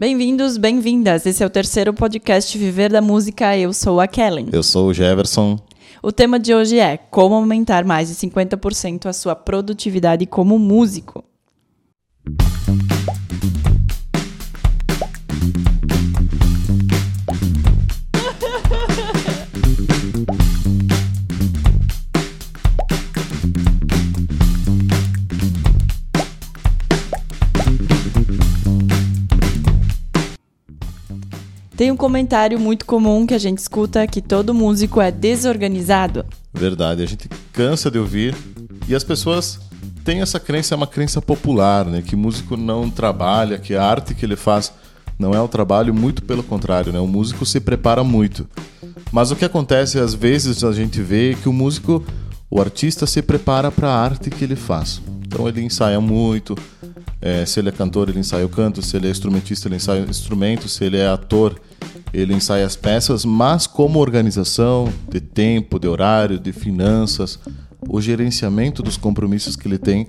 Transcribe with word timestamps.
Bem-vindos, 0.00 0.56
bem-vindas. 0.56 1.26
Esse 1.26 1.42
é 1.42 1.46
o 1.46 1.50
terceiro 1.50 1.92
podcast 1.92 2.56
Viver 2.56 2.88
da 2.92 3.00
Música. 3.00 3.58
Eu 3.58 3.72
sou 3.72 4.00
a 4.00 4.06
Kellen. 4.06 4.46
Eu 4.52 4.62
sou 4.62 4.86
o 4.86 4.94
Jefferson. 4.94 5.58
O 6.00 6.12
tema 6.12 6.38
de 6.38 6.54
hoje 6.54 6.78
é 6.78 6.96
como 6.96 7.34
aumentar 7.34 7.84
mais 7.84 8.08
de 8.08 8.14
50% 8.14 9.06
a 9.06 9.12
sua 9.12 9.34
produtividade 9.34 10.24
como 10.24 10.56
músico. 10.56 11.24
Tem 31.78 31.92
um 31.92 31.96
comentário 31.96 32.58
muito 32.58 32.84
comum 32.84 33.24
que 33.24 33.32
a 33.32 33.38
gente 33.38 33.58
escuta 33.58 34.04
que 34.04 34.20
todo 34.20 34.52
músico 34.52 35.00
é 35.00 35.12
desorganizado. 35.12 36.26
Verdade, 36.52 37.04
a 37.04 37.06
gente 37.06 37.28
cansa 37.52 37.88
de 37.88 37.96
ouvir 37.96 38.34
e 38.88 38.96
as 38.96 39.04
pessoas 39.04 39.60
têm 40.04 40.20
essa 40.20 40.40
crença, 40.40 40.74
é 40.74 40.76
uma 40.76 40.88
crença 40.88 41.22
popular, 41.22 41.84
né? 41.84 42.02
Que 42.02 42.16
músico 42.16 42.56
não 42.56 42.90
trabalha, 42.90 43.58
que 43.58 43.76
a 43.76 43.84
arte 43.84 44.12
que 44.12 44.26
ele 44.26 44.34
faz 44.34 44.72
não 45.16 45.32
é 45.32 45.40
o 45.40 45.46
trabalho, 45.46 45.94
muito 45.94 46.20
pelo 46.22 46.42
contrário, 46.42 46.92
né? 46.92 46.98
O 46.98 47.06
músico 47.06 47.46
se 47.46 47.60
prepara 47.60 48.02
muito. 48.02 48.44
Mas 49.12 49.30
o 49.30 49.36
que 49.36 49.44
acontece 49.44 50.00
às 50.00 50.12
vezes 50.12 50.64
a 50.64 50.72
gente 50.72 51.00
vê 51.00 51.36
que 51.40 51.48
o 51.48 51.52
músico, 51.52 52.04
o 52.50 52.60
artista 52.60 53.06
se 53.06 53.22
prepara 53.22 53.70
para 53.70 53.88
a 53.88 54.02
arte 54.02 54.30
que 54.30 54.42
ele 54.42 54.56
faz. 54.56 55.00
Então 55.24 55.46
ele 55.46 55.62
ensaia 55.62 56.00
muito, 56.00 56.56
é, 57.20 57.44
se 57.44 57.58
ele 57.60 57.68
é 57.68 57.72
cantor, 57.72 58.08
ele 58.08 58.20
ensaia 58.20 58.46
o 58.46 58.48
canto, 58.48 58.80
se 58.82 58.96
ele 58.96 59.08
é 59.08 59.10
instrumentista, 59.10 59.68
ele 59.68 59.76
ensaia 59.76 60.04
o 60.04 60.10
instrumento, 60.10 60.68
se 60.68 60.84
ele 60.84 60.96
é 60.96 61.08
ator, 61.08 61.60
ele 62.12 62.32
ensaia 62.32 62.64
as 62.64 62.76
peças, 62.76 63.24
mas 63.24 63.66
como 63.66 63.98
organização 63.98 64.92
de 65.08 65.20
tempo, 65.20 65.78
de 65.78 65.88
horário, 65.88 66.38
de 66.38 66.52
finanças, 66.52 67.38
o 67.88 68.00
gerenciamento 68.00 68.82
dos 68.82 68.96
compromissos 68.96 69.56
que 69.56 69.68
ele 69.68 69.78
tem 69.78 70.08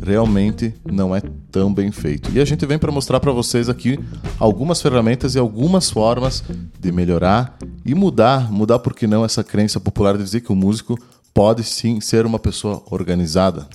realmente 0.00 0.74
não 0.90 1.14
é 1.14 1.20
tão 1.50 1.72
bem 1.72 1.90
feito. 1.90 2.30
E 2.32 2.40
a 2.40 2.44
gente 2.44 2.64
vem 2.64 2.78
para 2.78 2.92
mostrar 2.92 3.18
para 3.18 3.32
vocês 3.32 3.68
aqui 3.68 3.98
algumas 4.38 4.80
ferramentas 4.80 5.34
e 5.34 5.38
algumas 5.38 5.90
formas 5.90 6.44
de 6.78 6.92
melhorar 6.92 7.56
e 7.84 7.94
mudar, 7.94 8.52
mudar 8.52 8.78
por 8.78 8.94
que 8.94 9.06
não 9.06 9.24
essa 9.24 9.42
crença 9.42 9.80
popular 9.80 10.16
de 10.16 10.22
dizer 10.22 10.40
que 10.40 10.52
o 10.52 10.56
músico 10.56 10.96
pode 11.34 11.64
sim 11.64 12.00
ser 12.00 12.26
uma 12.26 12.38
pessoa 12.38 12.82
organizada. 12.90 13.68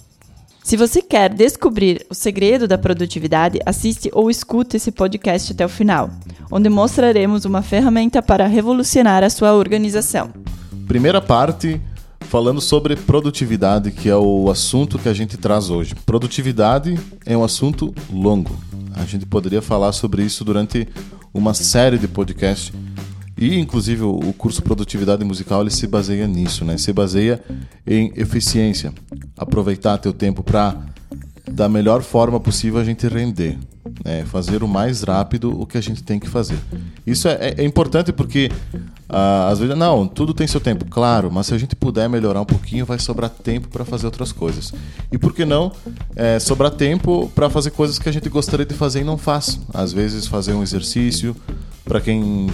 Se 0.64 0.78
você 0.78 1.02
quer 1.02 1.33
descobrir 1.33 2.06
o 2.09 2.16
segredo 2.16 2.69
da 2.69 2.78
produtividade, 2.78 3.59
assiste 3.66 4.09
ou 4.14 4.31
escute 4.31 4.78
esse 4.78 4.94
podcast 4.94 5.52
até 5.52 5.66
o 5.66 5.69
final, 5.69 6.09
onde 6.50 6.69
mostraremos 6.69 7.44
uma 7.44 7.61
ferramenta 7.61 8.22
para 8.22 8.47
revolucionar 8.47 9.25
a 9.25 9.30
sua 9.30 9.53
organização. 9.53 10.31
Primeira 10.88 11.22
parte, 11.22 11.81
falando 12.22 12.61
sobre 12.61 12.95
produtividade, 12.95 13.91
que 13.91 14.08
é 14.08 14.16
o 14.16 14.50
assunto 14.50 14.97
que 14.97 15.09
a 15.09 15.14
gente 15.14 15.36
traz 15.36 15.69
hoje. 15.69 15.95
Produtividade 16.06 16.97
é 17.25 17.36
um 17.36 17.44
assunto 17.44 17.94
longo. 18.09 18.58
A 18.95 19.03
gente 19.03 19.25
poderia 19.25 19.61
falar 19.61 19.91
sobre 19.91 20.23
isso 20.23 20.45
durante 20.45 20.88
uma 21.34 21.53
série 21.53 21.97
de 21.97 22.08
podcasts 22.08 22.72
e, 23.44 23.59
inclusive, 23.59 24.03
o 24.03 24.33
curso 24.33 24.61
Produtividade 24.61 25.23
Musical 25.25 25.61
ele 25.61 25.69
se 25.69 25.88
baseia 25.88 26.27
nisso, 26.27 26.63
né? 26.63 26.77
Se 26.77 26.94
baseia 26.94 27.44
em 27.85 28.11
eficiência, 28.16 28.94
aproveitar 29.38 29.97
teu 29.97 30.13
tempo 30.13 30.44
para 30.44 30.77
da 31.52 31.67
melhor 31.67 32.02
forma 32.02 32.39
possível 32.39 32.80
a 32.80 32.83
gente 32.83 33.05
render, 33.05 33.58
né? 34.03 34.23
fazer 34.25 34.63
o 34.63 34.67
mais 34.67 35.03
rápido 35.03 35.59
o 35.59 35.66
que 35.66 35.77
a 35.77 35.81
gente 35.81 36.02
tem 36.02 36.19
que 36.19 36.30
fazer. 36.30 36.58
Isso 37.05 37.27
é, 37.27 37.33
é, 37.33 37.55
é 37.58 37.63
importante 37.66 38.13
porque 38.13 38.50
ah, 39.09 39.50
às 39.50 39.59
vezes 39.59 39.78
não, 39.78 40.07
tudo 40.07 40.33
tem 40.33 40.47
seu 40.47 40.61
tempo, 40.61 40.85
claro, 40.85 41.30
mas 41.31 41.47
se 41.47 41.53
a 41.53 41.57
gente 41.57 41.75
puder 41.75 42.07
melhorar 42.07 42.39
um 42.39 42.45
pouquinho, 42.45 42.85
vai 42.85 42.97
sobrar 42.97 43.29
tempo 43.29 43.67
para 43.67 43.84
fazer 43.84 44.06
outras 44.06 44.31
coisas. 44.31 44.73
E 45.12 45.17
por 45.17 45.34
que 45.34 45.44
não 45.44 45.72
é, 46.16 46.40
sobrar 46.40 46.72
tempo 46.72 47.29
para 47.35 47.50
fazer 47.50 47.72
coisas 47.72 48.00
que 48.00 48.07
a 48.07 48.12
gente 48.12 48.29
gostaria 48.29 48.66
de 48.66 48.73
fazer 48.73 49.01
e 49.01 49.03
não 49.03 49.17
faz? 49.17 49.59
Às 49.73 49.91
vezes 49.91 50.25
fazer 50.28 50.53
um 50.53 50.63
exercício, 50.63 51.35
para 51.85 51.99
quem 51.99 52.49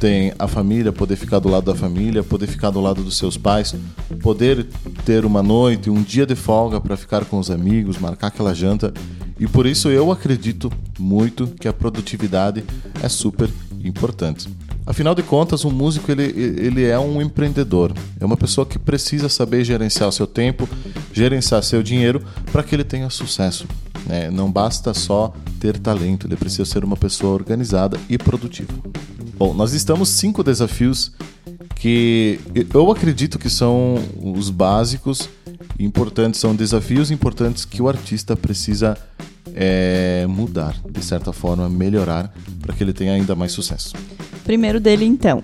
tem 0.00 0.32
a 0.38 0.48
família, 0.48 0.92
poder 0.92 1.16
ficar 1.16 1.38
do 1.38 1.48
lado 1.48 1.64
da 1.64 1.74
família, 1.74 2.22
poder 2.22 2.46
ficar 2.46 2.70
do 2.70 2.80
lado 2.80 3.02
dos 3.02 3.16
seus 3.16 3.36
pais, 3.36 3.74
poder 4.20 4.66
ter 5.04 5.24
uma 5.24 5.42
noite, 5.42 5.88
um 5.88 6.02
dia 6.02 6.26
de 6.26 6.34
folga 6.34 6.80
para 6.80 6.96
ficar 6.96 7.24
com 7.24 7.38
os 7.38 7.50
amigos, 7.50 7.98
marcar 7.98 8.28
aquela 8.28 8.54
janta. 8.54 8.92
E 9.38 9.46
por 9.46 9.66
isso 9.66 9.88
eu 9.88 10.10
acredito 10.10 10.70
muito 10.98 11.46
que 11.60 11.68
a 11.68 11.72
produtividade 11.72 12.64
é 13.02 13.08
super 13.08 13.48
importante. 13.84 14.48
Afinal 14.84 15.14
de 15.14 15.22
contas, 15.22 15.64
um 15.64 15.70
músico 15.70 16.10
ele, 16.10 16.24
ele 16.24 16.84
é 16.84 16.98
um 16.98 17.22
empreendedor, 17.22 17.92
é 18.18 18.24
uma 18.24 18.36
pessoa 18.36 18.66
que 18.66 18.80
precisa 18.80 19.28
saber 19.28 19.64
gerenciar 19.64 20.08
o 20.08 20.12
seu 20.12 20.26
tempo, 20.26 20.68
gerenciar 21.12 21.62
seu 21.62 21.82
dinheiro 21.84 22.20
para 22.50 22.64
que 22.64 22.74
ele 22.74 22.82
tenha 22.82 23.08
sucesso. 23.08 23.64
Né? 24.06 24.30
Não 24.30 24.50
basta 24.50 24.92
só 24.94 25.32
ter 25.60 25.78
talento, 25.78 26.26
ele 26.26 26.36
precisa 26.36 26.64
ser 26.64 26.84
uma 26.84 26.96
pessoa 26.96 27.34
organizada 27.34 27.98
e 28.08 28.18
produtiva. 28.18 28.72
Bom, 29.36 29.54
nós 29.54 29.72
estamos 29.72 30.08
cinco 30.08 30.42
desafios 30.42 31.12
que 31.76 32.38
eu 32.72 32.90
acredito 32.90 33.38
que 33.38 33.50
são 33.50 33.96
os 34.22 34.50
básicos 34.50 35.28
importantes, 35.78 36.40
são 36.40 36.54
desafios 36.54 37.10
importantes 37.10 37.64
que 37.64 37.82
o 37.82 37.88
artista 37.88 38.36
precisa 38.36 38.96
é, 39.54 40.26
mudar, 40.28 40.76
de 40.88 41.04
certa 41.04 41.32
forma, 41.32 41.68
melhorar 41.68 42.32
para 42.60 42.74
que 42.74 42.82
ele 42.82 42.92
tenha 42.92 43.12
ainda 43.12 43.34
mais 43.34 43.52
sucesso. 43.52 43.94
Primeiro 44.44 44.80
dele, 44.80 45.04
então. 45.04 45.42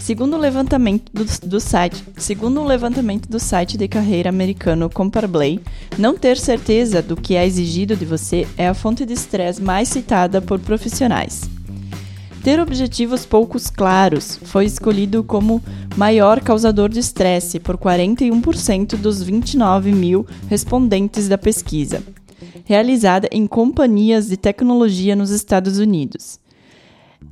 Segundo 0.00 0.36
o 0.36 0.38
levantamento 0.38 1.10
do, 1.12 1.24
do, 1.46 1.60
site, 1.60 2.02
segundo 2.16 2.60
o 2.60 2.66
levantamento 2.66 3.28
do 3.28 3.38
site 3.38 3.76
de 3.76 3.86
carreira 3.86 4.30
americano 4.30 4.88
Comparblay, 4.88 5.60
não 5.98 6.16
ter 6.16 6.38
certeza 6.38 7.02
do 7.02 7.14
que 7.14 7.34
é 7.34 7.44
exigido 7.44 7.94
de 7.94 8.04
você 8.04 8.46
é 8.56 8.68
a 8.68 8.74
fonte 8.74 9.04
de 9.04 9.12
estresse 9.12 9.60
mais 9.60 9.88
citada 9.88 10.40
por 10.40 10.58
profissionais. 10.60 11.42
Ter 12.42 12.60
objetivos 12.60 13.26
poucos 13.26 13.68
claros 13.68 14.38
foi 14.44 14.64
escolhido 14.64 15.22
como 15.22 15.62
maior 15.96 16.40
causador 16.40 16.88
de 16.88 17.00
estresse 17.00 17.58
por 17.58 17.76
41% 17.76 18.96
dos 18.96 19.22
29 19.22 19.92
mil 19.92 20.24
respondentes 20.48 21.28
da 21.28 21.36
pesquisa, 21.36 22.02
realizada 22.64 23.28
em 23.30 23.46
companhias 23.46 24.28
de 24.28 24.36
tecnologia 24.36 25.14
nos 25.14 25.30
Estados 25.30 25.78
Unidos 25.78 26.38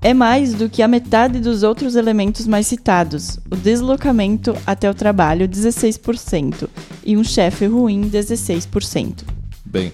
é 0.03 0.15
mais 0.15 0.55
do 0.55 0.69
que 0.69 0.83
a 0.83 0.89
metade 0.89 1.41
dos 1.41 1.63
outros 1.63 1.97
elementos 1.97 2.47
mais 2.47 2.67
citados: 2.67 3.39
o 3.51 3.57
deslocamento 3.57 4.55
até 4.67 4.91
o 4.91 4.95
trabalho, 4.95 5.49
16%, 5.49 6.69
e 7.05 7.17
um 7.17 7.25
chefe 7.25 7.67
ruim, 7.67 8.09
16%. 8.09 9.25
Bem, 9.65 9.93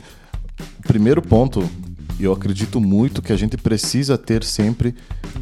primeiro 0.86 1.22
ponto, 1.22 1.69
eu 2.20 2.32
acredito 2.32 2.80
muito 2.80 3.22
que 3.22 3.32
a 3.32 3.36
gente 3.36 3.56
precisa 3.56 4.19
ter 4.19 4.44
sempre 4.44 4.94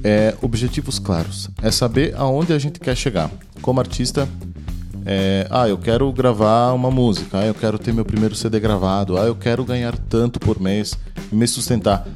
é, 0.05 0.35
objetivos 0.41 0.99
claros. 0.99 1.51
É 1.63 1.71
saber 1.71 2.15
aonde 2.17 2.53
a 2.53 2.59
gente 2.59 2.79
quer 2.79 2.97
chegar. 2.97 3.31
Como 3.61 3.81
artista, 3.81 4.29
é, 5.05 5.47
ah, 5.51 5.69
eu 5.69 5.77
quero 5.77 6.13
gravar 6.13 6.73
uma 6.73 6.91
música, 6.91 7.41
ah, 7.41 7.47
eu 7.47 7.55
quero 7.55 7.79
ter 7.79 7.93
meu 7.93 8.05
primeiro 8.05 8.35
CD 8.35 8.61
gravado, 8.61 9.19
ah, 9.19 9.25
eu 9.25 9.35
quero 9.35 9.65
ganhar 9.65 9.97
tanto 10.09 10.39
por 10.39 10.61
mês, 10.61 10.97
me 11.33 11.47
sustentar 11.47 12.07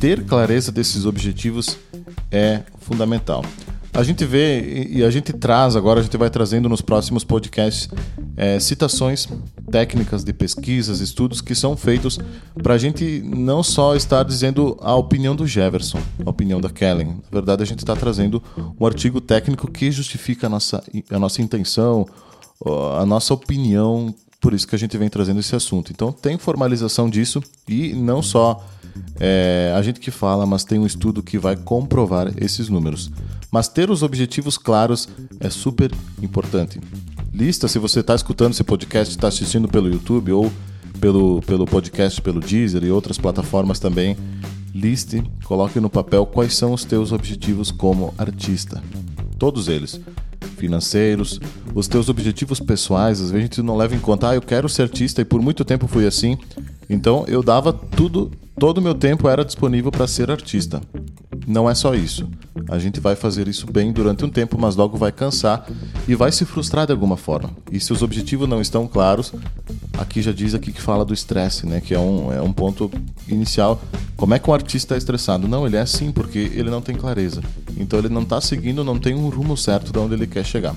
ter 0.00 0.24
clareza 0.24 0.70
desses 0.70 1.06
objetivos 1.06 1.78
é 2.30 2.62
fundamental. 2.80 3.44
A 3.96 4.02
gente 4.02 4.26
vê 4.26 4.88
e 4.90 5.02
a 5.02 5.10
gente 5.10 5.32
traz 5.32 5.74
agora, 5.74 6.00
a 6.00 6.02
gente 6.02 6.18
vai 6.18 6.28
trazendo 6.28 6.68
nos 6.68 6.82
próximos 6.82 7.24
podcasts 7.24 7.88
é, 8.36 8.60
citações 8.60 9.26
técnicas 9.70 10.22
de 10.22 10.34
pesquisas, 10.34 11.00
estudos 11.00 11.40
que 11.40 11.54
são 11.54 11.74
feitos 11.74 12.18
para 12.62 12.74
a 12.74 12.78
gente 12.78 13.22
não 13.24 13.62
só 13.62 13.96
estar 13.96 14.22
dizendo 14.22 14.76
a 14.82 14.94
opinião 14.94 15.34
do 15.34 15.46
Jefferson, 15.46 15.98
a 16.24 16.28
opinião 16.28 16.60
da 16.60 16.68
Kellen. 16.68 17.06
Na 17.06 17.30
verdade, 17.32 17.62
a 17.62 17.66
gente 17.66 17.78
está 17.78 17.96
trazendo 17.96 18.42
um 18.78 18.84
artigo 18.84 19.18
técnico 19.18 19.70
que 19.70 19.90
justifica 19.90 20.46
a 20.46 20.50
nossa, 20.50 20.84
a 21.10 21.18
nossa 21.18 21.40
intenção, 21.40 22.06
a 22.98 23.06
nossa 23.06 23.32
opinião. 23.32 24.14
Por 24.42 24.52
isso 24.52 24.68
que 24.68 24.76
a 24.76 24.78
gente 24.78 24.96
vem 24.98 25.08
trazendo 25.08 25.40
esse 25.40 25.56
assunto. 25.56 25.90
Então, 25.90 26.12
tem 26.12 26.36
formalização 26.36 27.08
disso 27.08 27.42
e 27.66 27.94
não 27.94 28.20
só 28.20 28.62
é, 29.18 29.72
a 29.76 29.82
gente 29.82 30.00
que 30.00 30.10
fala, 30.10 30.46
mas 30.46 30.64
tem 30.64 30.78
um 30.78 30.86
estudo 30.86 31.22
que 31.22 31.38
vai 31.38 31.56
comprovar 31.56 32.32
esses 32.36 32.68
números. 32.68 33.10
Mas 33.50 33.68
ter 33.68 33.90
os 33.90 34.02
objetivos 34.02 34.58
claros 34.58 35.08
é 35.40 35.48
super 35.48 35.90
importante. 36.22 36.80
Lista, 37.32 37.68
se 37.68 37.78
você 37.78 38.00
está 38.00 38.14
escutando 38.14 38.52
esse 38.52 38.64
podcast, 38.64 39.14
está 39.14 39.28
assistindo 39.28 39.68
pelo 39.68 39.88
YouTube 39.88 40.32
ou 40.32 40.50
pelo, 41.00 41.40
pelo 41.42 41.66
podcast, 41.66 42.20
pelo 42.20 42.40
Deezer 42.40 42.82
e 42.84 42.90
outras 42.90 43.18
plataformas 43.18 43.78
também, 43.78 44.16
liste, 44.74 45.22
coloque 45.44 45.80
no 45.80 45.88
papel 45.88 46.26
quais 46.26 46.54
são 46.54 46.72
os 46.72 46.84
teus 46.84 47.12
objetivos 47.12 47.70
como 47.70 48.14
artista. 48.18 48.82
Todos 49.38 49.68
eles. 49.68 50.00
Financeiros, 50.56 51.38
os 51.74 51.86
teus 51.86 52.08
objetivos 52.08 52.60
pessoais, 52.60 53.20
às 53.20 53.30
vezes 53.30 53.34
a 53.34 53.40
gente 53.40 53.62
não 53.62 53.76
leva 53.76 53.94
em 53.94 53.98
conta, 53.98 54.30
ah, 54.30 54.34
eu 54.34 54.42
quero 54.42 54.68
ser 54.68 54.82
artista 54.82 55.20
e 55.20 55.24
por 55.24 55.40
muito 55.42 55.64
tempo 55.64 55.86
fui 55.86 56.06
assim. 56.06 56.38
Então 56.88 57.24
eu 57.28 57.42
dava 57.42 57.72
tudo 57.72 58.30
todo 58.58 58.78
o 58.78 58.82
meu 58.82 58.94
tempo 58.94 59.28
era 59.28 59.44
disponível 59.44 59.90
para 59.90 60.06
ser 60.06 60.30
artista. 60.30 60.80
não 61.46 61.70
é 61.70 61.74
só 61.74 61.94
isso. 61.94 62.28
A 62.68 62.78
gente 62.78 62.98
vai 62.98 63.14
fazer 63.14 63.46
isso 63.46 63.70
bem 63.70 63.92
durante 63.92 64.24
um 64.24 64.28
tempo, 64.28 64.58
mas 64.58 64.74
logo 64.74 64.96
vai 64.96 65.12
cansar 65.12 65.68
e 66.08 66.14
vai 66.14 66.32
se 66.32 66.44
frustrar 66.44 66.86
de 66.86 66.92
alguma 66.92 67.16
forma. 67.16 67.50
E 67.70 67.78
se 67.78 67.92
os 67.92 68.02
objetivos 68.02 68.48
não 68.48 68.60
estão 68.60 68.88
claros, 68.88 69.32
aqui 69.96 70.20
já 70.20 70.32
diz 70.32 70.54
aqui 70.54 70.72
que 70.72 70.80
fala 70.80 71.04
do 71.04 71.14
estresse, 71.14 71.66
né? 71.66 71.80
Que 71.80 71.94
é 71.94 71.98
um, 71.98 72.32
é 72.32 72.42
um 72.42 72.52
ponto 72.52 72.90
inicial. 73.28 73.80
Como 74.16 74.34
é 74.34 74.38
que 74.38 74.50
um 74.50 74.54
artista 74.54 74.94
é 74.94 74.98
estressado? 74.98 75.46
Não, 75.46 75.66
ele 75.66 75.76
é 75.76 75.80
assim 75.80 76.10
porque 76.10 76.38
ele 76.38 76.70
não 76.70 76.80
tem 76.80 76.96
clareza. 76.96 77.42
Então 77.76 77.98
ele 77.98 78.08
não 78.08 78.22
está 78.22 78.40
seguindo, 78.40 78.82
não 78.82 78.98
tem 78.98 79.14
um 79.14 79.28
rumo 79.28 79.56
certo 79.56 79.92
de 79.92 79.98
onde 79.98 80.14
ele 80.14 80.26
quer 80.26 80.44
chegar. 80.44 80.74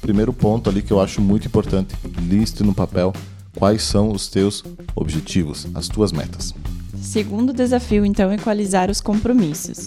Primeiro 0.00 0.32
ponto 0.32 0.68
ali 0.68 0.82
que 0.82 0.92
eu 0.92 1.00
acho 1.00 1.20
muito 1.20 1.46
importante, 1.46 1.94
liste 2.28 2.64
no 2.64 2.74
papel 2.74 3.12
quais 3.56 3.82
são 3.82 4.10
os 4.10 4.28
teus 4.28 4.64
objetivos, 4.96 5.66
as 5.74 5.88
tuas 5.88 6.12
metas. 6.12 6.54
Segundo 7.00 7.52
desafio, 7.52 8.04
então, 8.04 8.32
equalizar 8.32 8.90
os 8.90 9.00
compromissos. 9.00 9.86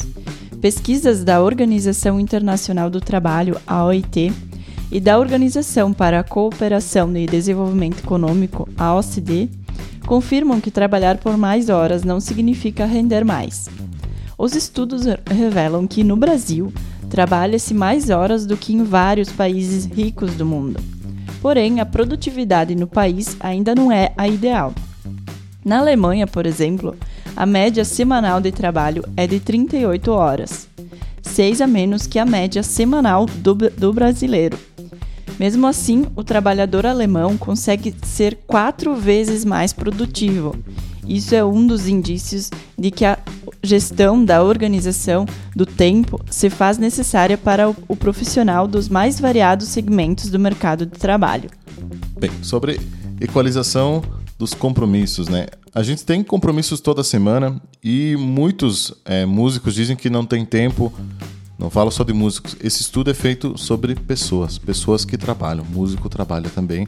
Pesquisas 0.60 1.24
da 1.24 1.42
Organização 1.42 2.20
Internacional 2.20 2.90
do 2.90 3.00
Trabalho, 3.00 3.60
a 3.66 3.84
OIT, 3.86 4.32
e 4.92 5.00
da 5.00 5.18
Organização 5.18 5.94
para 5.94 6.20
a 6.20 6.24
Cooperação 6.24 7.16
e 7.16 7.26
Desenvolvimento 7.26 8.00
Econômico, 8.00 8.68
a 8.78 8.94
OCDE, 8.94 9.50
confirmam 10.06 10.60
que 10.60 10.70
trabalhar 10.70 11.18
por 11.18 11.38
mais 11.38 11.70
horas 11.70 12.04
não 12.04 12.20
significa 12.20 12.86
render 12.86 13.24
mais. 13.24 13.70
Os 14.38 14.54
estudos 14.54 15.04
revelam 15.30 15.88
que 15.88 16.04
no 16.04 16.18
Brasil 16.18 16.74
trabalha-se 17.10 17.74
mais 17.74 18.10
horas 18.10 18.46
do 18.46 18.58
que 18.58 18.74
em 18.74 18.84
vários 18.84 19.30
países 19.32 19.86
ricos 19.86 20.34
do 20.34 20.46
mundo. 20.46 20.82
Porém, 21.42 21.80
a 21.80 21.86
produtividade 21.86 22.76
no 22.76 22.88
país 22.88 23.38
ainda 23.40 23.74
não 23.74 23.92
é 23.92 24.12
a 24.18 24.28
ideal. 24.28 24.74
Na 25.64 25.80
Alemanha, 25.80 26.26
por 26.26 26.46
exemplo, 26.46 26.96
a 27.36 27.46
média 27.46 27.86
semanal 27.86 28.42
de 28.42 28.52
trabalho 28.52 29.04
é 29.16 29.28
de 29.28 29.40
38 29.40 30.12
horas, 30.12 30.68
6 31.22 31.62
a 31.62 31.68
menos 31.68 32.08
que 32.08 32.18
a 32.18 32.26
média 32.26 32.64
semanal 32.64 33.26
do, 33.26 33.54
do 33.56 33.94
brasileiro. 33.94 34.58
Mesmo 35.40 35.66
assim, 35.66 36.06
o 36.16 36.24
trabalhador 36.24 36.86
alemão 36.86 37.38
consegue 37.38 37.96
ser 38.04 38.38
quatro 38.48 38.96
vezes 38.96 39.46
mais 39.46 39.72
produtivo. 39.74 40.56
Isso 41.08 41.34
é 41.34 41.44
um 41.44 41.66
dos 41.66 41.88
indícios 41.88 42.50
de 42.78 42.92
que 42.92 43.06
a 43.06 43.18
gestão 43.64 44.24
da 44.24 44.44
organização 44.44 45.26
do 45.56 45.66
tempo 45.66 46.20
se 46.30 46.50
faz 46.50 46.78
necessária 46.78 47.38
para 47.38 47.70
o 47.70 47.96
profissional 47.96 48.68
dos 48.68 48.88
mais 48.88 49.20
variados 49.20 49.68
segmentos 49.68 50.30
do 50.30 50.40
mercado 50.40 50.86
de 50.86 50.98
trabalho. 50.98 51.50
Bem, 52.20 52.32
sobre 52.44 52.80
equalização 53.20 54.02
dos 54.42 54.56
compromissos, 54.56 55.28
né? 55.28 55.46
A 55.72 55.84
gente 55.84 56.04
tem 56.04 56.24
compromissos 56.24 56.82
toda 56.82 57.04
semana 57.04 57.62
e 57.84 58.16
muitos 58.18 58.92
é, 59.06 59.24
músicos 59.24 59.76
dizem 59.76 59.96
que 59.96 60.10
não 60.10 60.26
tem 60.26 60.44
tempo. 60.44 60.92
Não 61.60 61.70
falo 61.70 61.92
só 61.92 62.04
de 62.04 62.12
músicos. 62.12 62.56
Esse 62.60 62.82
estudo 62.82 63.12
é 63.12 63.14
feito 63.14 63.56
sobre 63.56 63.94
pessoas, 63.94 64.58
pessoas 64.58 65.06
que 65.06 65.16
trabalham. 65.16 65.64
Músico 65.64 66.10
trabalha 66.10 66.50
também. 66.50 66.88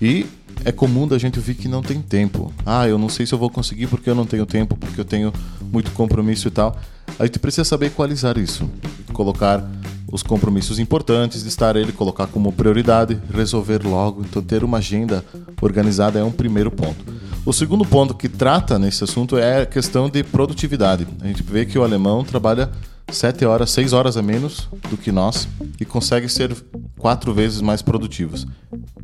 E 0.00 0.24
é 0.64 0.72
comum 0.72 1.06
da 1.06 1.18
gente 1.18 1.38
ouvir 1.38 1.56
que 1.56 1.68
não 1.68 1.82
tem 1.82 2.00
tempo. 2.00 2.50
Ah, 2.64 2.88
eu 2.88 2.96
não 2.96 3.10
sei 3.10 3.26
se 3.26 3.34
eu 3.34 3.38
vou 3.38 3.50
conseguir 3.50 3.86
porque 3.86 4.08
eu 4.08 4.14
não 4.14 4.24
tenho 4.24 4.46
tempo, 4.46 4.74
porque 4.74 4.98
eu 4.98 5.04
tenho 5.04 5.30
muito 5.70 5.90
compromisso 5.90 6.48
e 6.48 6.50
tal. 6.50 6.74
A 7.18 7.26
gente 7.26 7.38
precisa 7.38 7.64
saber 7.64 7.88
equalizar 7.88 8.38
isso. 8.38 8.66
Colocar 9.12 9.62
os 10.10 10.22
compromissos 10.22 10.78
importantes, 10.78 11.44
estar 11.44 11.76
ele, 11.76 11.92
colocar 11.92 12.26
como 12.26 12.52
prioridade, 12.52 13.20
resolver 13.32 13.82
logo. 13.84 14.22
Então, 14.22 14.42
ter 14.42 14.62
uma 14.64 14.78
agenda 14.78 15.24
organizada 15.60 16.18
é 16.18 16.24
um 16.24 16.30
primeiro 16.30 16.70
ponto. 16.70 17.04
O 17.44 17.52
segundo 17.52 17.84
ponto 17.84 18.14
que 18.14 18.28
trata 18.28 18.78
nesse 18.78 19.04
assunto 19.04 19.36
é 19.36 19.62
a 19.62 19.66
questão 19.66 20.08
de 20.08 20.22
produtividade. 20.22 21.06
A 21.20 21.26
gente 21.26 21.42
vê 21.42 21.66
que 21.66 21.78
o 21.78 21.82
alemão 21.82 22.24
trabalha 22.24 22.70
sete 23.10 23.44
horas, 23.44 23.70
seis 23.70 23.92
horas 23.92 24.16
a 24.16 24.22
menos 24.22 24.68
do 24.90 24.96
que 24.96 25.12
nós 25.12 25.46
e 25.78 25.84
consegue 25.84 26.28
ser 26.28 26.54
quatro 26.98 27.34
vezes 27.34 27.60
mais 27.60 27.82
produtivos. 27.82 28.46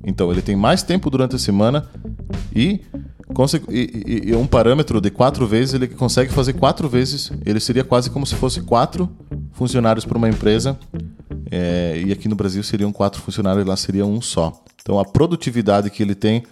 Então, 0.05 0.31
ele 0.33 0.41
tem 0.41 0.57
mais 0.57 0.83
tempo 0.83 1.11
durante 1.11 1.37
a 1.37 1.39
semana 1.39 1.87
e 2.55 2.81
e, 3.71 4.31
e, 4.31 4.37
um 4.37 4.47
parâmetro 4.47 5.01
de 5.01 5.11
quatro 5.11 5.47
vezes, 5.47 5.75
ele 5.75 5.87
consegue 5.87 6.33
fazer 6.33 6.53
quatro 6.55 6.89
vezes. 6.89 7.31
Ele 7.47 7.61
seria 7.61 7.85
quase 7.85 8.11
como 8.11 8.27
se 8.27 8.35
fosse 8.35 8.61
quatro 8.61 9.09
funcionários 9.53 10.05
para 10.05 10.19
uma 10.19 10.29
empresa. 10.29 10.77
É, 11.51 12.03
e 12.07 12.13
aqui 12.13 12.29
no 12.29 12.37
Brasil 12.37 12.63
seriam 12.63 12.93
quatro 12.93 13.21
funcionários, 13.21 13.67
lá 13.67 13.77
seria 13.77 14.07
um 14.07 14.21
só. 14.21 14.63
Então 14.83 14.99
a 14.99 15.05
produtividade 15.05 15.91
que 15.91 16.03
ele 16.03 16.15
tem 16.15 16.45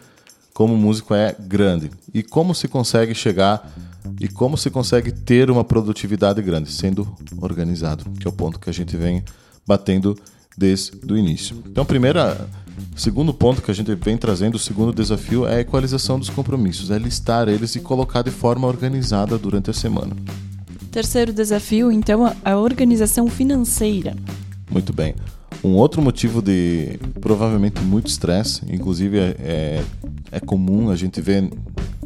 como 0.53 0.77
músico 0.77 1.15
é 1.15 1.37
grande. 1.39 1.91
E 2.13 2.23
como 2.23 2.55
se 2.55 2.67
consegue 2.67 3.15
chegar 3.15 3.73
e 4.21 4.27
como 4.27 4.57
se 4.57 4.71
consegue 4.71 5.13
ter 5.13 5.51
uma 5.51 5.63
produtividade 5.63 6.43
grande? 6.43 6.73
Sendo 6.73 7.09
organizado, 7.41 8.11
que 8.19 8.27
é 8.27 8.31
o 8.31 8.33
ponto 8.33 8.59
que 8.59 8.69
a 8.69 8.73
gente 8.73 8.97
vem 8.97 9.23
batendo 9.67 10.17
desde 10.57 10.93
o 11.09 11.17
início. 11.17 11.63
Então, 11.65 11.85
primeira, 11.85 12.49
segundo 12.97 13.33
ponto 13.33 13.63
que 13.63 13.71
a 13.71 13.75
gente 13.75 13.95
vem 13.95 14.17
trazendo, 14.17 14.57
o 14.57 14.59
segundo 14.59 14.93
desafio 14.93 15.47
é 15.47 15.57
a 15.57 15.61
equalização 15.61 16.19
dos 16.19 16.29
compromissos, 16.29 16.91
é 16.91 16.99
listar 16.99 17.49
eles 17.49 17.77
e 17.77 17.81
colocar 17.81 18.23
de 18.23 18.33
forma 18.33 18.67
organizada 18.67 19.39
durante 19.39 19.71
a 19.71 19.73
semana. 19.73 20.17
Terceiro 20.91 21.33
desafio, 21.33 21.93
então, 21.93 22.35
a 22.45 22.57
organização 22.57 23.29
financeira. 23.29 24.17
Muito 24.71 24.93
bem. 24.93 25.15
Um 25.63 25.75
outro 25.75 26.01
motivo 26.01 26.41
de 26.41 26.99
provavelmente 27.21 27.81
muito 27.81 28.07
estresse, 28.07 28.63
inclusive 28.71 29.19
é, 29.19 29.37
é, 29.41 29.85
é 30.33 30.41
comum 30.41 30.91
a 30.91 30.95
gente 30.95 31.21
ver, 31.21 31.51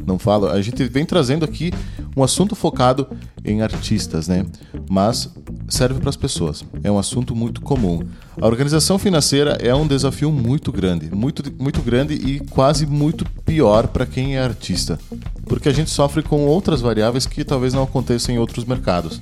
não 0.05 0.17
fala, 0.17 0.53
a 0.53 0.61
gente 0.61 0.83
vem 0.85 1.05
trazendo 1.05 1.45
aqui 1.45 1.71
um 2.17 2.23
assunto 2.23 2.55
focado 2.55 3.07
em 3.45 3.61
artistas, 3.61 4.27
né? 4.27 4.45
Mas 4.89 5.29
serve 5.67 5.99
para 5.99 6.09
as 6.09 6.15
pessoas. 6.15 6.63
É 6.83 6.91
um 6.91 6.97
assunto 6.97 7.35
muito 7.35 7.61
comum. 7.61 8.01
A 8.41 8.47
organização 8.47 8.97
financeira 8.97 9.57
é 9.61 9.73
um 9.75 9.85
desafio 9.85 10.31
muito 10.31 10.71
grande, 10.71 11.13
muito, 11.13 11.43
muito 11.61 11.81
grande 11.81 12.13
e 12.15 12.39
quase 12.39 12.85
muito 12.87 13.25
pior 13.45 13.87
para 13.87 14.05
quem 14.05 14.35
é 14.35 14.41
artista, 14.41 14.97
porque 15.45 15.69
a 15.69 15.73
gente 15.73 15.89
sofre 15.89 16.23
com 16.23 16.47
outras 16.47 16.81
variáveis 16.81 17.27
que 17.27 17.43
talvez 17.43 17.73
não 17.73 17.83
aconteçam 17.83 18.33
em 18.33 18.39
outros 18.39 18.65
mercados. 18.65 19.19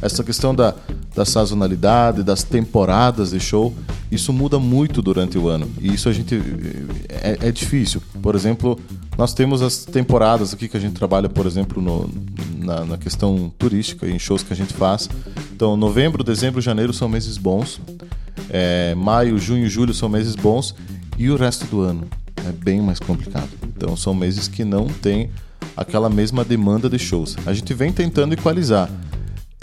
Essa 0.00 0.22
questão 0.22 0.54
da, 0.54 0.74
da 1.18 1.24
sazonalidade, 1.24 2.22
das 2.22 2.44
temporadas 2.44 3.30
de 3.30 3.40
show, 3.40 3.74
isso 4.08 4.32
muda 4.32 4.56
muito 4.60 5.02
durante 5.02 5.36
o 5.36 5.48
ano. 5.48 5.68
E 5.80 5.92
isso 5.92 6.08
a 6.08 6.12
gente. 6.12 6.40
É, 7.08 7.48
é, 7.48 7.50
difícil. 7.50 8.00
Por 8.22 8.36
exemplo, 8.36 8.78
nós 9.16 9.34
temos 9.34 9.60
as 9.60 9.84
temporadas 9.84 10.54
aqui 10.54 10.68
que 10.68 10.76
a 10.76 10.80
gente 10.80 10.94
trabalha, 10.94 11.28
por 11.28 11.44
exemplo, 11.44 11.82
no, 11.82 12.08
na, 12.56 12.84
na 12.84 12.96
questão 12.96 13.52
turística, 13.58 14.06
em 14.06 14.16
shows 14.16 14.44
que 14.44 14.52
a 14.52 14.56
gente 14.56 14.72
faz. 14.72 15.10
Então, 15.52 15.76
novembro, 15.76 16.22
dezembro, 16.22 16.60
janeiro 16.60 16.92
são 16.92 17.08
meses 17.08 17.36
bons. 17.36 17.80
É, 18.48 18.94
maio, 18.94 19.38
junho, 19.38 19.68
julho 19.68 19.92
são 19.92 20.08
meses 20.08 20.36
bons. 20.36 20.72
E 21.18 21.28
o 21.30 21.36
resto 21.36 21.66
do 21.66 21.80
ano 21.80 22.06
é 22.48 22.52
bem 22.52 22.80
mais 22.80 23.00
complicado. 23.00 23.50
Então, 23.76 23.96
são 23.96 24.14
meses 24.14 24.46
que 24.46 24.64
não 24.64 24.86
tem 24.86 25.30
aquela 25.76 26.08
mesma 26.08 26.44
demanda 26.44 26.88
de 26.88 26.96
shows. 26.98 27.36
A 27.44 27.52
gente 27.52 27.74
vem 27.74 27.92
tentando 27.92 28.34
equalizar. 28.34 28.88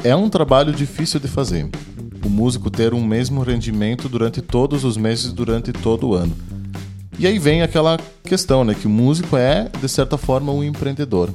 É 0.06 0.16
um 0.16 0.30
trabalho 0.30 0.72
difícil 0.72 1.20
de 1.20 1.28
fazer. 1.28 1.68
O 2.24 2.30
músico 2.30 2.70
ter 2.70 2.94
um 2.94 3.04
mesmo 3.04 3.42
rendimento 3.42 4.08
durante 4.08 4.40
todos 4.40 4.84
os 4.84 4.98
meses, 4.98 5.34
durante 5.34 5.74
todo 5.74 6.10
o 6.10 6.14
ano. 6.14 6.32
E 7.18 7.26
aí 7.26 7.40
vem 7.40 7.64
aquela 7.64 7.98
questão, 8.24 8.64
né? 8.64 8.76
Que 8.76 8.86
o 8.86 8.90
músico 8.90 9.36
é, 9.36 9.68
de 9.82 9.90
certa 9.90 10.16
forma, 10.16 10.52
um 10.52 10.64
empreendedor. 10.64 11.34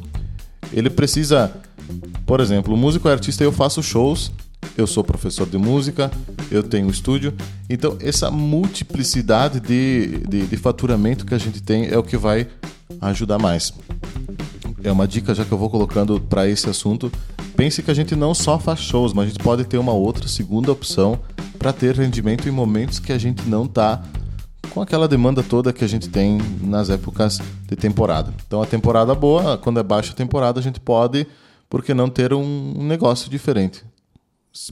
Ele 0.72 0.88
precisa, 0.88 1.52
por 2.24 2.38
exemplo, 2.38 2.72
o 2.72 2.76
músico 2.76 3.08
é 3.08 3.12
artista, 3.12 3.42
eu 3.42 3.50
faço 3.50 3.82
shows, 3.82 4.30
eu 4.76 4.86
sou 4.86 5.02
professor 5.02 5.48
de 5.48 5.58
música, 5.58 6.08
eu 6.48 6.62
tenho 6.62 6.86
um 6.86 6.90
estúdio. 6.90 7.34
Então, 7.68 7.96
essa 8.00 8.30
multiplicidade 8.30 9.58
de, 9.58 10.18
de, 10.28 10.46
de 10.46 10.56
faturamento 10.56 11.26
que 11.26 11.34
a 11.34 11.38
gente 11.38 11.60
tem 11.60 11.88
é 11.88 11.98
o 11.98 12.04
que 12.04 12.16
vai 12.16 12.46
ajudar 13.00 13.36
mais. 13.36 13.74
É 14.82 14.90
uma 14.90 15.06
dica 15.06 15.34
já 15.34 15.44
que 15.44 15.52
eu 15.52 15.58
vou 15.58 15.68
colocando 15.68 16.20
para 16.20 16.49
esse 16.49 16.68
assunto 16.68 17.10
pense 17.56 17.82
que 17.82 17.90
a 17.90 17.94
gente 17.94 18.16
não 18.16 18.32
só 18.32 18.58
faz 18.58 18.80
shows, 18.80 19.12
mas 19.12 19.26
a 19.26 19.28
gente 19.28 19.42
pode 19.42 19.64
ter 19.64 19.76
uma 19.76 19.92
outra 19.92 20.26
segunda 20.26 20.72
opção 20.72 21.18
para 21.58 21.72
ter 21.72 21.94
rendimento 21.94 22.49
em 22.49 22.50
momentos 22.50 22.99
que 22.99 23.12
a 23.12 23.18
gente 23.18 23.46
não 23.46 23.64
está 23.64 24.02
com 24.70 24.80
aquela 24.80 25.06
demanda 25.06 25.42
toda 25.42 25.72
que 25.72 25.84
a 25.84 25.88
gente 25.88 26.08
tem 26.08 26.38
nas 26.62 26.88
épocas 26.88 27.38
de 27.68 27.76
temporada. 27.76 28.32
Então 28.46 28.62
a 28.62 28.66
temporada 28.66 29.14
boa, 29.14 29.58
quando 29.58 29.78
é 29.78 29.82
baixa 29.82 30.14
temporada, 30.14 30.58
a 30.58 30.62
gente 30.62 30.80
pode, 30.80 31.26
porque 31.68 31.92
não 31.92 32.08
ter 32.08 32.32
um 32.32 32.82
negócio 32.82 33.30
diferente 33.30 33.84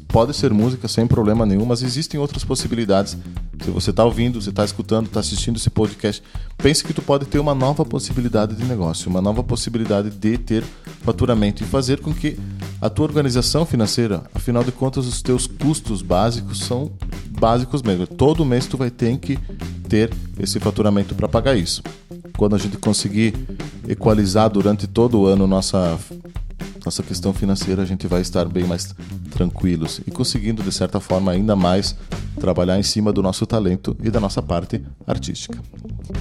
pode 0.08 0.34
ser 0.34 0.52
música 0.52 0.88
sem 0.88 1.06
problema 1.06 1.46
nenhum, 1.46 1.64
mas 1.64 1.82
existem 1.82 2.18
outras 2.18 2.44
possibilidades. 2.44 3.16
Se 3.62 3.70
você 3.70 3.90
está 3.90 4.04
ouvindo, 4.04 4.40
você 4.40 4.50
está 4.50 4.64
escutando, 4.64 5.06
está 5.06 5.20
assistindo 5.20 5.56
esse 5.56 5.70
podcast, 5.70 6.22
pense 6.56 6.82
que 6.82 6.92
tu 6.92 7.00
pode 7.00 7.26
ter 7.26 7.38
uma 7.38 7.54
nova 7.54 7.84
possibilidade 7.84 8.56
de 8.56 8.64
negócio, 8.64 9.08
uma 9.08 9.20
nova 9.20 9.42
possibilidade 9.42 10.10
de 10.10 10.36
ter 10.36 10.64
faturamento 11.02 11.62
e 11.62 11.66
fazer 11.66 12.00
com 12.00 12.12
que 12.12 12.38
a 12.80 12.90
tua 12.90 13.06
organização 13.06 13.64
financeira, 13.64 14.22
afinal 14.34 14.64
de 14.64 14.72
contas, 14.72 15.06
os 15.06 15.22
teus 15.22 15.46
custos 15.46 16.02
básicos 16.02 16.60
são 16.60 16.90
básicos 17.38 17.82
mesmo. 17.82 18.06
Todo 18.06 18.44
mês 18.44 18.66
tu 18.66 18.76
vai 18.76 18.90
ter 18.90 19.16
que 19.18 19.38
ter 19.88 20.12
esse 20.38 20.58
faturamento 20.60 21.14
para 21.14 21.28
pagar 21.28 21.56
isso. 21.56 21.82
Quando 22.36 22.54
a 22.54 22.58
gente 22.58 22.76
conseguir 22.76 23.34
equalizar 23.88 24.48
durante 24.50 24.86
todo 24.86 25.20
o 25.20 25.26
ano 25.26 25.46
nossa 25.46 25.98
nossa 26.88 27.02
questão 27.02 27.34
financeira, 27.34 27.82
a 27.82 27.84
gente 27.84 28.06
vai 28.06 28.22
estar 28.22 28.46
bem 28.48 28.64
mais 28.64 28.94
tranquilos 29.30 30.00
e 30.06 30.10
conseguindo, 30.10 30.62
de 30.62 30.72
certa 30.72 30.98
forma, 30.98 31.30
ainda 31.30 31.54
mais 31.54 31.94
trabalhar 32.40 32.78
em 32.78 32.82
cima 32.82 33.12
do 33.12 33.22
nosso 33.22 33.44
talento 33.44 33.94
e 34.02 34.10
da 34.10 34.18
nossa 34.18 34.40
parte 34.40 34.82
artística. 35.06 35.58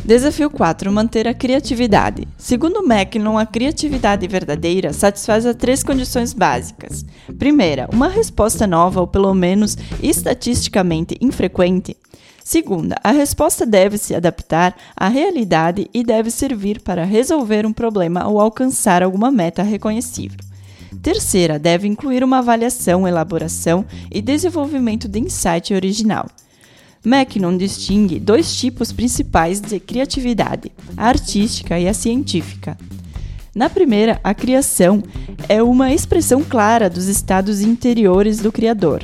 Desafio 0.03 0.50
4. 0.50 0.91
Manter 0.91 1.25
a 1.25 1.33
criatividade. 1.33 2.27
Segundo 2.38 2.86
Macklin, 2.86 3.38
a 3.38 3.45
criatividade 3.45 4.27
verdadeira 4.27 4.91
satisfaz 4.91 5.45
as 5.45 5.55
três 5.55 5.83
condições 5.83 6.33
básicas. 6.33 7.05
Primeira, 7.39 7.88
uma 7.93 8.09
resposta 8.09 8.67
nova 8.67 9.00
ou 9.00 9.07
pelo 9.07 9.33
menos 9.33 9.77
estatisticamente 10.03 11.17
infrequente. 11.21 11.95
Segunda, 12.43 12.97
a 13.01 13.12
resposta 13.12 13.65
deve 13.65 13.97
se 13.97 14.13
adaptar 14.13 14.75
à 14.97 15.07
realidade 15.07 15.89
e 15.93 16.03
deve 16.03 16.29
servir 16.29 16.81
para 16.81 17.05
resolver 17.05 17.65
um 17.65 17.71
problema 17.71 18.27
ou 18.27 18.41
alcançar 18.41 19.01
alguma 19.01 19.31
meta 19.31 19.63
reconhecível. 19.63 20.47
Terceira, 21.01 21.60
deve 21.60 21.88
incluir 21.88 22.24
uma 22.24 22.39
avaliação, 22.39 23.08
elaboração 23.08 23.86
e 24.12 24.22
desenvolvimento 24.22 25.08
de 25.08 25.20
insight 25.20 25.74
original. 25.74 26.27
Mackinnon 27.06 27.56
distingue 27.56 28.20
dois 28.20 28.56
tipos 28.56 28.91
principais 28.91 29.62
de 29.62 29.79
criatividade: 29.79 30.72
a 30.96 31.08
artística 31.08 31.79
e 31.79 31.88
a 31.88 31.94
científica. 31.94 32.77
Na 33.56 33.70
primeira, 33.70 34.20
a 34.24 34.34
criação 34.34 35.01
é 35.50 35.63
uma 35.63 35.91
expressão 35.94 36.44
clara 36.44 36.89
dos 36.89 37.08
estados 37.08 37.62
interiores 37.62 38.39
do 38.39 38.51
criador. 38.51 39.03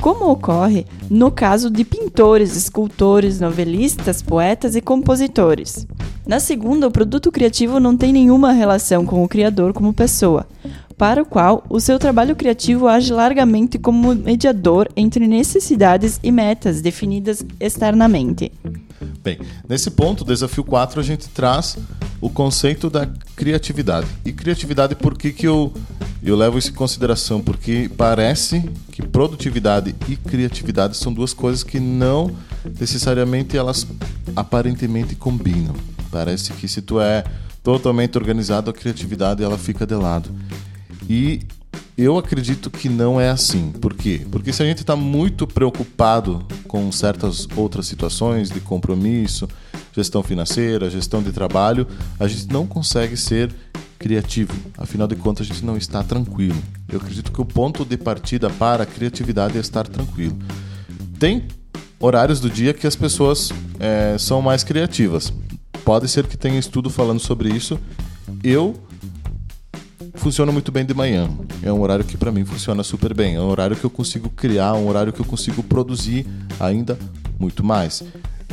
Como 0.00 0.30
ocorre 0.30 0.86
no 1.10 1.30
caso 1.30 1.68
de 1.68 1.84
pintores, 1.84 2.56
escultores, 2.56 3.40
novelistas, 3.40 4.22
poetas 4.22 4.76
e 4.76 4.80
compositores. 4.80 5.86
Na 6.26 6.38
segunda, 6.38 6.86
o 6.86 6.90
produto 6.90 7.32
criativo 7.32 7.80
não 7.80 7.96
tem 7.96 8.12
nenhuma 8.12 8.52
relação 8.52 9.04
com 9.04 9.24
o 9.24 9.28
criador 9.28 9.72
como 9.72 9.92
pessoa, 9.92 10.46
para 10.98 11.22
o 11.22 11.24
qual 11.24 11.64
o 11.70 11.78
seu 11.78 11.98
trabalho 11.98 12.34
criativo 12.34 12.88
age 12.88 13.12
largamente 13.12 13.78
como 13.78 14.14
mediador 14.14 14.88
entre 14.96 15.28
necessidades 15.28 16.18
e 16.22 16.32
metas 16.32 16.82
definidas 16.82 17.46
externamente. 17.60 18.50
Bem, 19.22 19.38
nesse 19.68 19.92
ponto, 19.92 20.24
desafio 20.24 20.64
4, 20.64 21.00
a 21.00 21.04
gente 21.04 21.28
traz 21.28 21.78
o 22.20 22.28
conceito 22.28 22.90
da 22.90 23.06
criatividade. 23.36 24.08
E 24.24 24.32
criatividade, 24.32 24.96
por 24.96 25.16
que, 25.16 25.30
que 25.30 25.46
eu, 25.46 25.72
eu 26.20 26.34
levo 26.34 26.58
isso 26.58 26.70
em 26.70 26.74
consideração? 26.74 27.40
Porque 27.40 27.88
parece 27.96 28.68
que 28.90 29.00
produtividade 29.00 29.94
e 30.08 30.16
criatividade 30.16 30.96
são 30.96 31.12
duas 31.12 31.32
coisas 31.32 31.62
que 31.62 31.78
não 31.78 32.32
necessariamente 32.78 33.56
elas 33.56 33.86
aparentemente 34.34 35.14
combinam. 35.14 35.74
Parece 36.10 36.52
que 36.54 36.66
se 36.66 36.82
tu 36.82 37.00
é 37.00 37.22
totalmente 37.62 38.18
organizado, 38.18 38.70
a 38.70 38.72
criatividade 38.72 39.44
ela 39.44 39.58
fica 39.58 39.86
de 39.86 39.94
lado. 39.94 40.30
E 41.08 41.40
eu 41.96 42.16
acredito 42.16 42.70
que 42.70 42.88
não 42.88 43.20
é 43.20 43.28
assim. 43.28 43.72
Por 43.72 43.94
quê? 43.94 44.20
Porque 44.30 44.52
se 44.52 44.62
a 44.62 44.66
gente 44.66 44.78
está 44.78 44.94
muito 44.94 45.46
preocupado 45.46 46.46
com 46.68 46.92
certas 46.92 47.48
outras 47.56 47.86
situações 47.86 48.50
de 48.50 48.60
compromisso, 48.60 49.48
gestão 49.92 50.22
financeira, 50.22 50.90
gestão 50.90 51.22
de 51.22 51.32
trabalho, 51.32 51.86
a 52.20 52.28
gente 52.28 52.52
não 52.52 52.66
consegue 52.66 53.16
ser 53.16 53.52
criativo. 53.98 54.52
Afinal 54.76 55.08
de 55.08 55.16
contas, 55.16 55.44
a 55.44 55.52
gente 55.52 55.64
não 55.64 55.76
está 55.76 56.02
tranquilo. 56.04 56.62
Eu 56.88 56.98
acredito 56.98 57.32
que 57.32 57.40
o 57.40 57.44
ponto 57.44 57.84
de 57.84 57.96
partida 57.96 58.48
para 58.48 58.84
a 58.84 58.86
criatividade 58.86 59.56
é 59.56 59.60
estar 59.60 59.88
tranquilo. 59.88 60.38
Tem 61.18 61.48
horários 61.98 62.38
do 62.38 62.48
dia 62.48 62.72
que 62.72 62.86
as 62.86 62.94
pessoas 62.94 63.50
é, 63.80 64.16
são 64.18 64.40
mais 64.40 64.62
criativas. 64.62 65.32
Pode 65.84 66.06
ser 66.08 66.26
que 66.26 66.36
tenha 66.36 66.58
estudo 66.58 66.90
falando 66.90 67.18
sobre 67.18 67.48
isso. 67.48 67.78
Eu 68.44 68.76
funciona 70.18 70.52
muito 70.52 70.70
bem 70.70 70.84
de 70.84 70.92
manhã. 70.92 71.28
É 71.62 71.72
um 71.72 71.80
horário 71.80 72.04
que 72.04 72.16
para 72.16 72.30
mim 72.30 72.44
funciona 72.44 72.82
super 72.82 73.14
bem. 73.14 73.36
É 73.36 73.40
um 73.40 73.48
horário 73.48 73.76
que 73.76 73.84
eu 73.84 73.90
consigo 73.90 74.28
criar, 74.28 74.74
um 74.74 74.88
horário 74.88 75.12
que 75.12 75.20
eu 75.20 75.24
consigo 75.24 75.62
produzir 75.62 76.26
ainda 76.60 76.98
muito 77.38 77.64
mais. 77.64 78.02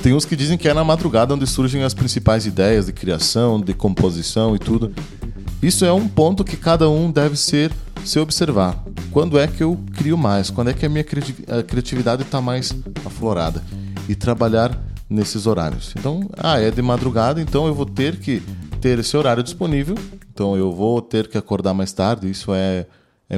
Tem 0.01 0.13
uns 0.13 0.25
que 0.25 0.35
dizem 0.35 0.57
que 0.57 0.67
é 0.67 0.73
na 0.73 0.83
madrugada 0.83 1.33
onde 1.33 1.47
surgem 1.47 1.83
as 1.83 1.93
principais 1.93 2.45
ideias 2.45 2.85
de 2.85 2.93
criação, 2.93 3.59
de 3.59 3.73
composição 3.73 4.55
e 4.55 4.59
tudo. 4.59 4.93
Isso 5.61 5.85
é 5.85 5.91
um 5.91 6.07
ponto 6.07 6.43
que 6.43 6.57
cada 6.57 6.89
um 6.89 7.09
deve 7.09 7.35
ser 7.35 7.71
se 8.03 8.19
observar. 8.19 8.83
Quando 9.11 9.39
é 9.39 9.47
que 9.47 9.63
eu 9.63 9.79
crio 9.95 10.17
mais? 10.17 10.49
Quando 10.49 10.69
é 10.69 10.73
que 10.73 10.85
a 10.85 10.89
minha 10.89 11.03
criatividade 11.03 12.21
está 12.21 12.39
mais 12.39 12.75
aflorada? 13.05 13.63
E 14.07 14.13
trabalhar 14.13 14.79
nesses 15.09 15.47
horários. 15.47 15.93
Então, 15.97 16.29
ah, 16.37 16.59
é 16.59 16.69
de 16.69 16.81
madrugada, 16.81 17.41
então 17.41 17.65
eu 17.65 17.73
vou 17.73 17.85
ter 17.85 18.17
que 18.17 18.43
ter 18.81 18.99
esse 18.99 19.15
horário 19.17 19.41
disponível 19.41 19.95
então 20.35 20.57
eu 20.57 20.69
vou 20.69 21.01
ter 21.01 21.29
que 21.29 21.37
acordar 21.37 21.73
mais 21.73 21.93
tarde, 21.93 22.29
isso 22.29 22.53
é, 22.53 22.85
é, 23.29 23.37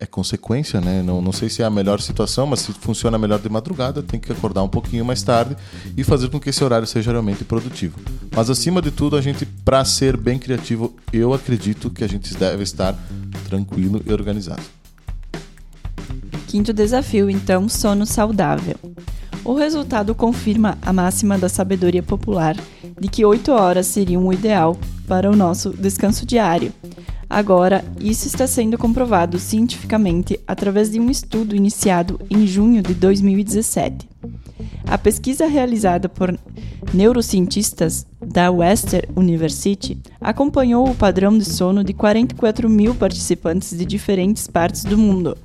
é 0.00 0.06
consequência, 0.06 0.80
né? 0.80 1.04
Não, 1.04 1.22
não 1.22 1.30
sei 1.30 1.48
se 1.48 1.62
é 1.62 1.64
a 1.64 1.70
melhor 1.70 2.00
situação, 2.00 2.48
mas 2.48 2.58
se 2.58 2.72
funciona 2.72 3.16
melhor 3.16 3.38
de 3.38 3.48
madrugada, 3.48 4.02
tem 4.02 4.18
que 4.18 4.32
acordar 4.32 4.64
um 4.64 4.68
pouquinho 4.68 5.04
mais 5.04 5.22
tarde 5.22 5.56
e 5.96 6.02
fazer 6.02 6.30
com 6.30 6.40
que 6.40 6.50
esse 6.50 6.64
horário 6.64 6.84
seja 6.84 7.12
realmente 7.12 7.44
produtivo. 7.44 8.00
Mas 8.34 8.50
acima 8.50 8.82
de 8.82 8.90
tudo, 8.90 9.16
a 9.16 9.20
gente, 9.20 9.46
para 9.46 9.84
ser 9.84 10.16
bem 10.16 10.36
criativo, 10.36 10.96
eu 11.12 11.32
acredito 11.32 11.90
que 11.90 12.02
a 12.02 12.08
gente 12.08 12.34
deve 12.34 12.64
estar 12.64 12.96
tranquilo 13.48 14.02
e 14.04 14.12
organizado. 14.12 14.62
Quinto 16.48 16.72
desafio, 16.72 17.30
então, 17.30 17.68
sono 17.68 18.04
saudável. 18.04 18.76
O 19.44 19.54
resultado 19.54 20.14
confirma 20.14 20.76
a 20.82 20.92
máxima 20.92 21.38
da 21.38 21.48
sabedoria 21.48 22.02
popular 22.02 22.56
de 23.00 23.08
que 23.08 23.24
8 23.24 23.50
horas 23.52 23.86
seriam 23.86 24.26
o 24.26 24.32
ideal 24.32 24.76
para 25.06 25.30
o 25.30 25.36
nosso 25.36 25.70
descanso 25.70 26.26
diário. 26.26 26.72
Agora, 27.30 27.84
isso 28.00 28.26
está 28.26 28.46
sendo 28.46 28.78
comprovado 28.78 29.38
cientificamente 29.38 30.40
através 30.46 30.90
de 30.90 30.98
um 30.98 31.10
estudo 31.10 31.54
iniciado 31.54 32.18
em 32.30 32.46
junho 32.46 32.82
de 32.82 32.94
2017. 32.94 34.08
A 34.86 34.96
pesquisa 34.96 35.46
realizada 35.46 36.08
por 36.08 36.36
neurocientistas 36.94 38.06
da 38.24 38.50
Western 38.50 39.06
University 39.14 39.98
acompanhou 40.18 40.88
o 40.88 40.94
padrão 40.94 41.36
de 41.36 41.44
sono 41.44 41.84
de 41.84 41.92
44 41.92 42.68
mil 42.68 42.94
participantes 42.94 43.76
de 43.76 43.84
diferentes 43.84 44.46
partes 44.46 44.84
do 44.84 44.96
mundo. 44.96 45.36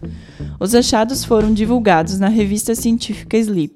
Os 0.63 0.73
achados 0.73 1.25
foram 1.25 1.53
divulgados 1.53 2.17
na 2.19 2.29
revista 2.29 2.73
científica 2.73 3.37
Sleep. 3.37 3.75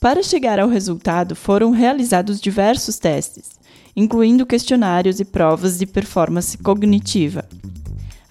Para 0.00 0.20
chegar 0.20 0.58
ao 0.58 0.68
resultado, 0.68 1.36
foram 1.36 1.70
realizados 1.70 2.40
diversos 2.40 2.98
testes, 2.98 3.52
incluindo 3.94 4.44
questionários 4.44 5.20
e 5.20 5.24
provas 5.24 5.78
de 5.78 5.86
performance 5.86 6.58
cognitiva. 6.58 7.44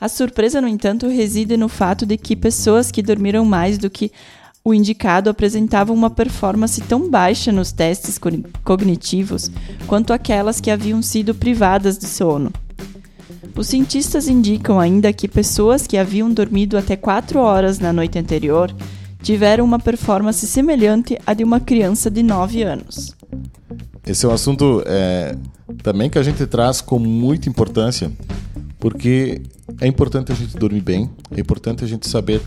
A 0.01 0.09
surpresa, 0.09 0.59
no 0.59 0.67
entanto, 0.67 1.07
reside 1.07 1.55
no 1.55 1.69
fato 1.69 2.05
de 2.05 2.17
que 2.17 2.35
pessoas 2.35 2.91
que 2.91 3.01
dormiram 3.01 3.45
mais 3.45 3.77
do 3.77 3.89
que 3.89 4.11
o 4.61 4.73
indicado 4.73 5.29
apresentavam 5.29 5.95
uma 5.95 6.09
performance 6.09 6.81
tão 6.81 7.09
baixa 7.09 7.53
nos 7.53 7.71
testes 7.71 8.19
cognitivos 8.65 9.49
quanto 9.87 10.11
aquelas 10.11 10.59
que 10.59 10.69
haviam 10.69 11.01
sido 11.01 11.33
privadas 11.33 11.97
de 11.97 12.05
sono. 12.05 12.51
Os 13.57 13.67
cientistas 13.67 14.27
indicam 14.27 14.79
ainda 14.79 15.13
que 15.13 15.27
pessoas 15.27 15.87
que 15.87 15.97
haviam 15.97 16.31
dormido 16.31 16.77
até 16.77 16.95
4 16.97 17.39
horas 17.39 17.79
na 17.79 17.93
noite 17.93 18.19
anterior 18.19 18.73
tiveram 19.21 19.63
uma 19.63 19.79
performance 19.79 20.45
semelhante 20.45 21.17
à 21.25 21.33
de 21.33 21.43
uma 21.43 21.59
criança 21.59 22.11
de 22.11 22.21
9 22.21 22.63
anos. 22.63 23.15
Esse 24.05 24.25
é 24.25 24.29
um 24.29 24.33
assunto 24.33 24.83
é, 24.85 25.35
também 25.81 26.09
que 26.09 26.19
a 26.19 26.23
gente 26.23 26.45
traz 26.45 26.81
com 26.81 26.99
muita 26.99 27.49
importância, 27.49 28.11
porque 28.79 29.41
é 29.79 29.87
importante 29.87 30.31
a 30.31 30.35
gente 30.35 30.55
dormir 30.57 30.81
bem, 30.81 31.09
é 31.35 31.39
importante 31.39 31.83
a 31.83 31.87
gente 31.87 32.07
saber. 32.07 32.41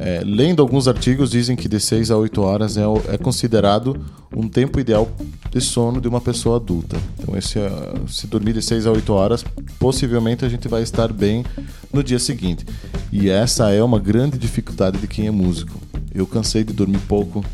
É, 0.00 0.22
lendo 0.24 0.62
alguns 0.62 0.86
artigos, 0.86 1.30
dizem 1.30 1.56
que 1.56 1.68
de 1.68 1.80
6 1.80 2.12
a 2.12 2.16
8 2.16 2.40
horas 2.40 2.76
é, 2.76 2.82
é, 3.08 3.18
considerado 3.18 4.00
um 4.34 4.48
tempo 4.48 4.78
ideal 4.78 5.10
de 5.50 5.60
sono 5.60 6.00
de 6.00 6.06
uma 6.06 6.20
pessoa 6.20 6.56
adulta. 6.56 6.96
Então, 7.18 7.36
esse, 7.36 7.58
é, 7.58 7.70
se 8.06 8.28
dormir 8.28 8.52
de 8.52 8.62
6 8.62 8.86
a 8.86 8.92
8 8.92 9.12
horas, 9.12 9.44
possivelmente 9.78 10.44
a 10.44 10.48
gente 10.48 10.68
vai 10.68 10.82
estar 10.82 11.12
bem 11.12 11.44
no 11.92 12.04
dia 12.04 12.20
seguinte. 12.20 12.64
E 13.10 13.28
essa 13.28 13.70
é 13.70 13.82
uma 13.82 13.98
grande 13.98 14.38
dificuldade 14.38 14.98
de 14.98 15.08
quem 15.08 15.26
é 15.26 15.30
músico. 15.32 15.80
Eu 16.14 16.26
cansei 16.26 16.62
de 16.62 16.72
dormir 16.72 17.00
pouco, 17.08 17.44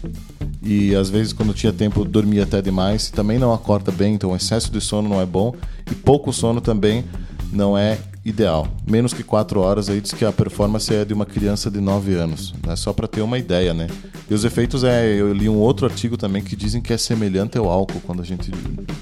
e 0.63 0.95
às 0.95 1.09
vezes 1.09 1.33
quando 1.33 1.55
tinha 1.55 1.73
tempo 1.73 2.05
dormia 2.05 2.43
até 2.43 2.61
demais, 2.61 3.11
também 3.11 3.39
não 3.39 3.53
acorda 3.53 3.91
bem, 3.91 4.15
então 4.15 4.35
excesso 4.35 4.71
de 4.71 4.81
sono 4.81 5.09
não 5.09 5.21
é 5.21 5.27
bom 5.27 5.55
e 5.91 5.95
pouco 5.95 6.33
sono 6.33 6.61
também 6.61 7.05
não 7.53 7.77
é 7.77 7.99
ideal. 8.25 8.67
Menos 8.87 9.13
que 9.13 9.23
4 9.23 9.61
horas 9.61 9.91
aí 9.91 10.01
diz 10.01 10.13
que 10.13 10.25
a 10.25 10.33
performance 10.33 10.93
é 10.93 11.05
de 11.05 11.13
uma 11.13 11.27
criança 11.27 11.71
de 11.71 11.81
9 11.81 12.15
anos. 12.15 12.55
É 12.67 12.75
só 12.75 12.93
para 12.93 13.07
ter 13.07 13.21
uma 13.21 13.39
ideia, 13.39 13.75
né? 13.75 13.87
E 14.29 14.33
os 14.33 14.45
efeitos 14.45 14.83
é. 14.83 15.15
Eu 15.15 15.33
li 15.33 15.49
um 15.49 15.59
outro 15.59 15.87
artigo 15.87 16.17
também 16.17 16.43
que 16.43 16.57
dizem 16.57 16.81
que 16.81 16.93
é 16.93 16.97
semelhante 16.97 17.59
ao 17.59 17.69
álcool 17.69 18.01
quando 18.01 18.23
a 18.23 18.25
gente 18.25 18.51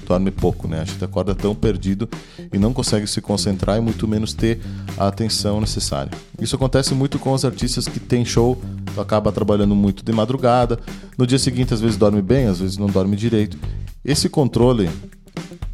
dorme 0.05 0.31
pouco, 0.31 0.67
né? 0.67 0.81
A 0.81 0.83
gente 0.83 1.03
acorda 1.03 1.33
tão 1.33 1.55
perdido 1.55 2.09
e 2.51 2.57
não 2.57 2.73
consegue 2.73 3.07
se 3.07 3.21
concentrar 3.21 3.77
e 3.77 3.81
muito 3.81 4.07
menos 4.07 4.33
ter 4.33 4.59
a 4.97 5.07
atenção 5.07 5.61
necessária. 5.61 6.11
Isso 6.39 6.55
acontece 6.55 6.93
muito 6.93 7.17
com 7.17 7.31
os 7.31 7.45
artistas 7.45 7.87
que 7.87 7.99
têm 7.99 8.25
show, 8.25 8.61
tu 8.93 8.99
acaba 8.99 9.31
trabalhando 9.31 9.75
muito 9.75 10.03
de 10.03 10.11
madrugada, 10.11 10.77
no 11.17 11.25
dia 11.25 11.39
seguinte 11.39 11.73
às 11.73 11.79
vezes 11.79 11.95
dorme 11.95 12.21
bem, 12.21 12.47
às 12.47 12.59
vezes 12.59 12.77
não 12.77 12.87
dorme 12.87 13.15
direito. 13.15 13.57
Esse 14.03 14.27
controle 14.27 14.89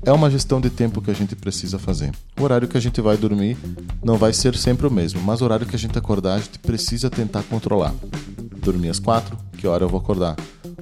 é 0.03 0.11
uma 0.11 0.29
gestão 0.29 0.61
de 0.61 0.69
tempo 0.69 1.01
que 1.01 1.11
a 1.11 1.13
gente 1.13 1.35
precisa 1.35 1.77
fazer. 1.77 2.11
O 2.39 2.43
horário 2.43 2.67
que 2.67 2.77
a 2.77 2.81
gente 2.81 3.01
vai 3.01 3.17
dormir 3.17 3.57
não 4.03 4.17
vai 4.17 4.31
ser 4.31 4.55
sempre 4.55 4.87
o 4.87 4.91
mesmo, 4.91 5.21
mas 5.21 5.41
o 5.41 5.43
horário 5.43 5.65
que 5.65 5.75
a 5.75 5.79
gente 5.79 5.97
acordar, 5.97 6.35
a 6.35 6.39
gente 6.39 6.59
precisa 6.59 7.09
tentar 7.09 7.43
controlar. 7.43 7.93
Dormir 8.63 8.89
às 8.89 8.99
quatro, 8.99 9.37
que 9.57 9.67
hora 9.67 9.83
eu 9.83 9.89
vou 9.89 9.99
acordar? 9.99 10.35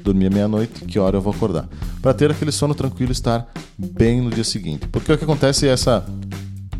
Dormir 0.03 0.27
à 0.27 0.29
meia-noite, 0.29 0.85
que 0.85 0.99
hora 0.99 1.17
eu 1.17 1.21
vou 1.21 1.33
acordar? 1.33 1.67
Para 2.01 2.13
ter 2.13 2.31
aquele 2.31 2.51
sono 2.51 2.75
tranquilo 2.75 3.11
e 3.11 3.13
estar 3.13 3.51
bem 3.77 4.21
no 4.21 4.29
dia 4.29 4.43
seguinte. 4.43 4.87
Porque 4.87 5.11
o 5.11 5.17
que 5.17 5.23
acontece 5.23 5.67
é 5.67 5.71
essa. 5.71 6.05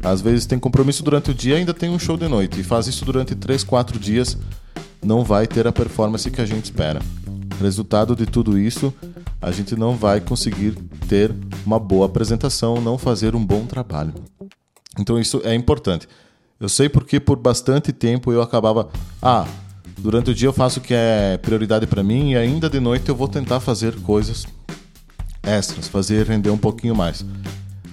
Às 0.04 0.22
vezes 0.22 0.46
tem 0.46 0.60
compromisso 0.60 1.04
durante 1.04 1.32
o 1.32 1.34
dia 1.34 1.56
e 1.56 1.58
ainda 1.58 1.74
tem 1.74 1.90
um 1.90 2.00
show 2.00 2.16
de 2.16 2.28
noite. 2.28 2.60
E 2.60 2.64
faz 2.64 2.88
isso 2.88 3.04
durante 3.04 3.34
três, 3.36 3.64
quatro 3.64 4.00
dias, 4.00 4.38
não 5.04 5.24
vai 5.24 5.48
ter 5.48 5.68
a 5.68 5.72
performance 5.72 6.30
que 6.30 6.40
a 6.40 6.46
gente 6.46 6.66
espera. 6.66 7.02
Resultado 7.60 8.16
de 8.16 8.26
tudo 8.26 8.58
isso, 8.58 8.94
a 9.42 9.52
gente 9.52 9.76
não 9.76 9.96
vai 9.96 10.22
conseguir 10.22 10.74
ter 11.08 11.34
uma 11.66 11.80
boa 11.80 12.06
apresentação, 12.06 12.80
não 12.80 12.98
fazer 12.98 13.36
um 13.36 13.44
bom 13.44 13.66
trabalho. 13.66 14.14
Então 15.00 15.20
isso 15.20 15.42
é 15.44 15.54
importante. 15.56 16.08
Eu 16.60 16.70
sei 16.70 16.90
porque 16.90 17.20
por 17.20 17.38
bastante 17.38 17.92
tempo 17.92 18.32
eu 18.32 18.42
acabava, 18.42 18.90
ah, 19.22 19.46
durante 19.98 20.32
o 20.32 20.36
dia 20.36 20.48
eu 20.48 20.54
faço 20.54 20.80
o 20.80 20.82
que 20.84 20.94
é 20.94 21.38
prioridade 21.38 21.86
para 21.88 22.04
mim 22.04 22.32
e 22.32 22.38
ainda 22.38 22.70
de 22.70 22.80
noite 22.80 23.10
eu 23.10 23.16
vou 23.16 23.28
tentar 23.28 23.60
fazer 23.60 23.96
coisas 24.02 24.46
extras, 25.44 25.88
fazer 25.88 26.26
render 26.28 26.50
um 26.50 26.58
pouquinho 26.58 26.96
mais. 26.96 27.26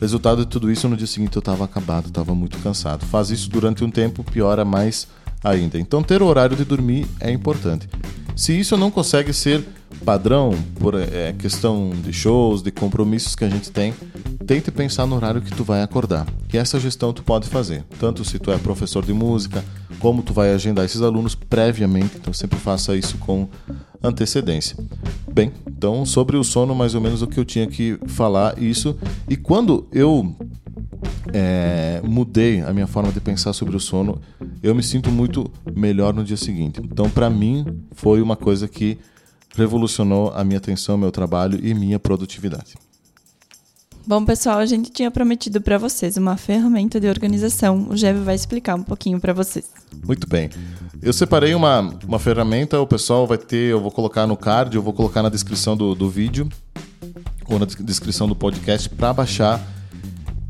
Resultado 0.01 0.45
de 0.45 0.51
tudo 0.51 0.71
isso, 0.71 0.89
no 0.89 0.97
dia 0.97 1.07
seguinte 1.07 1.37
eu 1.37 1.41
estava 1.41 1.65
acabado, 1.65 2.07
estava 2.07 2.35
muito 2.35 2.59
cansado. 2.59 3.07
Faz 3.07 3.31
isso 3.31 3.49
durante 3.49 3.85
um 3.85 3.91
tempo, 3.91 4.25
piora 4.25 4.65
mais 4.65 5.07
ainda. 5.45 5.79
Então 5.79 6.03
ter 6.03 6.23
o 6.23 6.27
horário 6.27 6.57
de 6.57 6.65
dormir 6.65 7.07
é 7.21 7.31
importante. 7.31 7.89
Se 8.35 8.59
isso 8.59 8.77
não 8.77 8.91
consegue 8.91 9.33
ser 9.33 9.65
padrão 10.05 10.53
por 10.81 10.95
é, 10.95 11.33
questão 11.39 11.91
de 11.91 12.13
shows, 12.13 12.63
de 12.63 12.71
compromissos 12.71 13.37
que 13.37 13.45
a 13.45 13.49
gente 13.49 13.71
tem, 13.71 13.95
tente 14.47 14.71
pensar 14.71 15.07
no 15.07 15.15
horário 15.15 15.41
que 15.41 15.53
tu 15.53 15.63
vai 15.63 15.83
acordar. 15.83 16.27
E 16.53 16.59
essa 16.59 16.81
gestão 16.81 17.13
tu 17.13 17.23
pode 17.23 17.49
fazer, 17.49 17.85
tanto 17.99 18.25
se 18.25 18.39
tu 18.39 18.51
é 18.51 18.59
professor 18.59 19.05
de 19.05 19.13
música, 19.13 19.65
como 19.99 20.23
tu 20.23 20.33
vai 20.33 20.53
agendar 20.53 20.85
esses 20.85 21.01
alunos 21.01 21.35
previamente, 21.35 22.17
então 22.17 22.33
sempre 22.33 22.59
faça 22.59 22.97
isso 22.97 23.17
com 23.19 23.49
antecedência. 24.03 24.77
Bem, 25.33 25.53
então 25.67 26.05
sobre 26.05 26.37
o 26.37 26.45
sono, 26.45 26.75
mais 26.75 26.95
ou 26.95 27.01
menos 27.01 27.23
o 27.23 27.27
que 27.27 27.39
eu 27.39 27.45
tinha 27.45 27.67
que 27.67 27.99
falar 28.07 28.61
isso. 28.61 28.97
E 29.29 29.37
quando 29.37 29.87
eu 29.93 30.35
é, 31.33 32.01
mudei 32.05 32.61
a 32.61 32.73
minha 32.73 32.87
forma 32.87 33.11
de 33.11 33.21
pensar 33.21 33.53
sobre 33.53 33.77
o 33.77 33.81
sono, 33.81 34.21
eu 34.65 34.75
me 34.75 34.83
sinto 34.83 35.11
muito 35.11 35.51
melhor 35.77 36.15
no 36.15 36.25
dia 36.25 36.39
seguinte. 36.39 36.81
Então, 36.83 37.11
para 37.11 37.29
mim, 37.29 37.85
foi 37.93 38.23
uma 38.23 38.35
coisa 38.35 38.67
que 38.67 38.97
revolucionou 39.55 40.33
a 40.35 40.43
minha 40.43 40.57
atenção, 40.57 40.97
meu 40.97 41.13
trabalho 41.13 41.61
e 41.63 41.75
minha 41.75 41.99
produtividade. 41.99 42.73
Bom, 44.07 44.25
pessoal, 44.25 44.59
a 44.59 44.67
gente 44.67 44.91
tinha 44.91 45.11
prometido 45.11 45.61
para 45.61 45.77
vocês 45.77 46.17
uma 46.17 46.39
ferramenta 46.39 46.99
de 46.99 47.07
organização. 47.07 47.89
O 47.91 47.95
Jeff 47.95 48.19
vai 48.21 48.35
explicar 48.35 48.75
um 48.75 48.83
pouquinho 48.83 49.21
para 49.21 49.35
vocês. 49.35 49.71
Muito 50.03 50.27
bem. 50.27 50.49
Eu 51.03 51.13
separei 51.13 51.55
uma, 51.55 51.81
uma 52.09 52.19
ferramenta, 52.19 52.81
o 52.81 52.87
pessoal 52.87 53.27
vai 53.27 53.37
ter, 53.37 53.71
eu 53.71 53.81
vou 53.83 53.91
colocar 53.91 54.27
no 54.27 54.37
card, 54.37 54.75
eu 54.75 54.83
vou 54.83 54.95
colocar 54.95 55.23
na 55.23 55.29
descrição 55.29 55.77
do, 55.77 55.95
do 55.95 56.09
vídeo 56.09 56.49
ou 57.47 57.59
na 57.59 57.67
descrição 57.67 58.27
do 58.27 58.35
podcast 58.35 58.89
para 58.89 59.13
baixar 59.13 59.61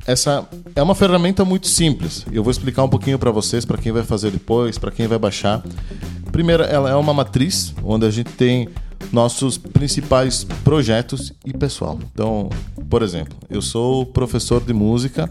essa 0.06 0.49
é 0.75 0.83
uma 0.83 0.95
ferramenta 0.95 1.45
muito 1.45 1.69
simples. 1.69 2.26
Eu 2.33 2.43
vou 2.43 2.50
explicar 2.50 2.83
um 2.83 2.88
pouquinho 2.88 3.19
para 3.19 3.31
vocês, 3.31 3.64
para 3.64 3.78
quem 3.78 3.93
vai 3.93 4.02
fazer 4.02 4.31
depois, 4.31 4.78
para 4.78 4.90
quem 4.90 5.07
vai 5.07 5.19
baixar. 5.19 5.62
Primeiro, 6.33 6.64
ela 6.64 6.90
é 6.90 6.95
uma 6.95 7.14
matriz 7.14 7.73
onde 7.83 8.07
a 8.07 8.11
gente 8.11 8.33
tem 8.33 8.69
nossos 9.12 9.57
principais 9.57 10.45
projetos 10.64 11.33
e 11.45 11.52
pessoal. 11.52 11.99
Então, 12.12 12.49
por 12.88 13.02
exemplo, 13.02 13.37
eu 13.49 13.62
sou 13.62 14.04
professor 14.04 14.61
de 14.62 14.73
música, 14.73 15.31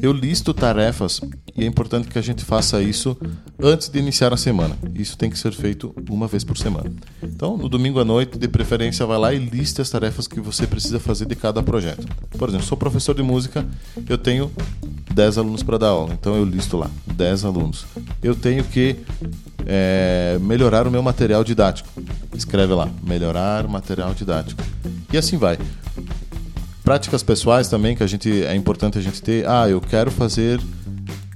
eu 0.00 0.12
listo 0.12 0.54
tarefas 0.54 1.20
e 1.54 1.64
é 1.64 1.66
importante 1.66 2.08
que 2.08 2.18
a 2.18 2.22
gente 2.22 2.44
faça 2.44 2.80
isso 2.80 3.16
antes 3.62 3.88
de 3.88 3.98
iniciar 3.98 4.32
a 4.32 4.36
semana. 4.36 4.76
Isso 4.94 5.16
tem 5.18 5.28
que 5.28 5.38
ser 5.38 5.52
feito 5.52 5.94
uma 6.08 6.26
vez 6.26 6.42
por 6.42 6.56
semana. 6.56 6.90
Então, 7.22 7.56
no 7.56 7.68
domingo 7.68 8.00
à 8.00 8.04
noite, 8.04 8.38
de 8.38 8.48
preferência, 8.48 9.04
vai 9.04 9.18
lá 9.18 9.34
e 9.34 9.38
liste 9.38 9.82
as 9.82 9.90
tarefas 9.90 10.26
que 10.26 10.40
você 10.40 10.66
precisa 10.66 10.98
fazer 10.98 11.26
de 11.26 11.34
cada 11.34 11.62
projeto. 11.62 12.06
Por 12.38 12.48
exemplo, 12.48 12.66
sou 12.66 12.78
professor 12.78 13.14
de 13.14 13.22
música, 13.22 13.66
eu 14.08 14.16
tenho 14.16 14.50
10 15.14 15.38
alunos 15.38 15.62
para 15.62 15.78
dar 15.78 15.88
aula, 15.88 16.12
então 16.12 16.36
eu 16.36 16.44
listo 16.44 16.76
lá 16.76 16.90
10 17.06 17.44
alunos. 17.44 17.86
Eu 18.22 18.34
tenho 18.34 18.64
que 18.64 18.96
é, 19.66 20.38
melhorar 20.40 20.86
o 20.86 20.90
meu 20.90 21.02
material 21.02 21.42
didático. 21.44 21.88
Escreve 22.34 22.72
lá, 22.74 22.88
melhorar 23.02 23.66
material 23.66 24.14
didático. 24.14 24.62
E 25.12 25.18
assim 25.18 25.36
vai. 25.36 25.58
Práticas 26.84 27.22
pessoais 27.22 27.68
também 27.68 27.94
que 27.94 28.02
a 28.02 28.06
gente 28.06 28.44
é 28.44 28.54
importante 28.54 28.98
a 28.98 29.02
gente 29.02 29.20
ter. 29.22 29.48
Ah, 29.48 29.68
eu 29.68 29.80
quero 29.80 30.10
fazer 30.10 30.60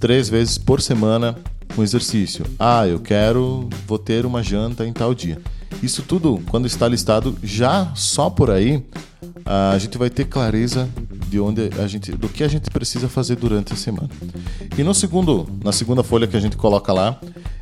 três 0.01 0.29
vezes 0.29 0.59
por 0.59 0.81
semana 0.81 1.37
um 1.77 1.83
exercício. 1.83 2.45
Ah, 2.59 2.87
eu 2.87 2.99
quero 2.99 3.69
vou 3.87 3.99
ter 3.99 4.25
uma 4.25 4.43
janta 4.43 4.87
em 4.87 4.93
tal 4.93 5.15
dia. 5.15 5.41
Isso 5.83 6.03
tudo, 6.03 6.41
quando 6.49 6.67
está 6.67 6.89
listado, 6.89 7.37
já 7.43 7.91
só 7.95 8.31
por 8.31 8.51
aí, 8.51 8.83
a 9.45 9.77
gente 9.79 9.99
vai 9.99 10.09
ter 10.09 10.25
clareza 10.25 10.89
de 11.29 11.41
onde 11.41 11.71
a 11.79 11.87
gente, 11.87 12.13
do 12.13 12.29
que 12.29 12.45
a 12.45 12.49
gente 12.49 12.71
precisa 12.71 13.09
fazer 13.09 13.37
durante 13.37 13.73
a 13.73 13.77
semana. 13.77 14.11
E 14.77 14.83
no 14.83 14.95
segundo, 14.95 15.49
na 15.63 15.73
segunda 15.73 16.03
folha 16.03 16.27
que 16.27 16.37
a 16.37 16.41
gente 16.41 16.57
coloca 16.57 16.93
lá, 16.93 17.19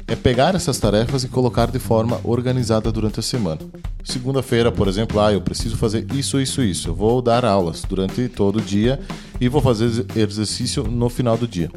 é 0.07 0.16
pegar 0.16 0.55
essas 0.55 0.79
tarefas 0.79 1.25
e 1.25 1.29
colocar 1.29 1.70
de 1.70 1.79
forma 1.79 2.20
organizada 2.25 2.90
durante 2.90 3.20
a 3.20 3.22
semana. 3.22 3.61
Segunda-feira, 4.05 4.70
por 4.72 4.88
exemplo, 4.88 5.20
ah, 5.20 5.33
eu 5.33 5.40
preciso 5.40 5.77
fazer 5.77 6.07
isso, 6.12 6.40
isso, 6.40 6.62
isso. 6.62 6.88
Eu 6.88 6.94
vou 6.94 7.22
dar 7.22 7.44
aulas 7.44 7.83
durante 7.88 8.29
todo 8.29 8.57
o 8.57 8.61
dia 8.61 9.01
e 9.40 9.48
vou 9.48 9.62
fazer 9.62 10.05
exercício 10.16 10.83
no 10.85 11.09
final 11.09 11.37
do 11.37 11.46
dia. 11.46 11.70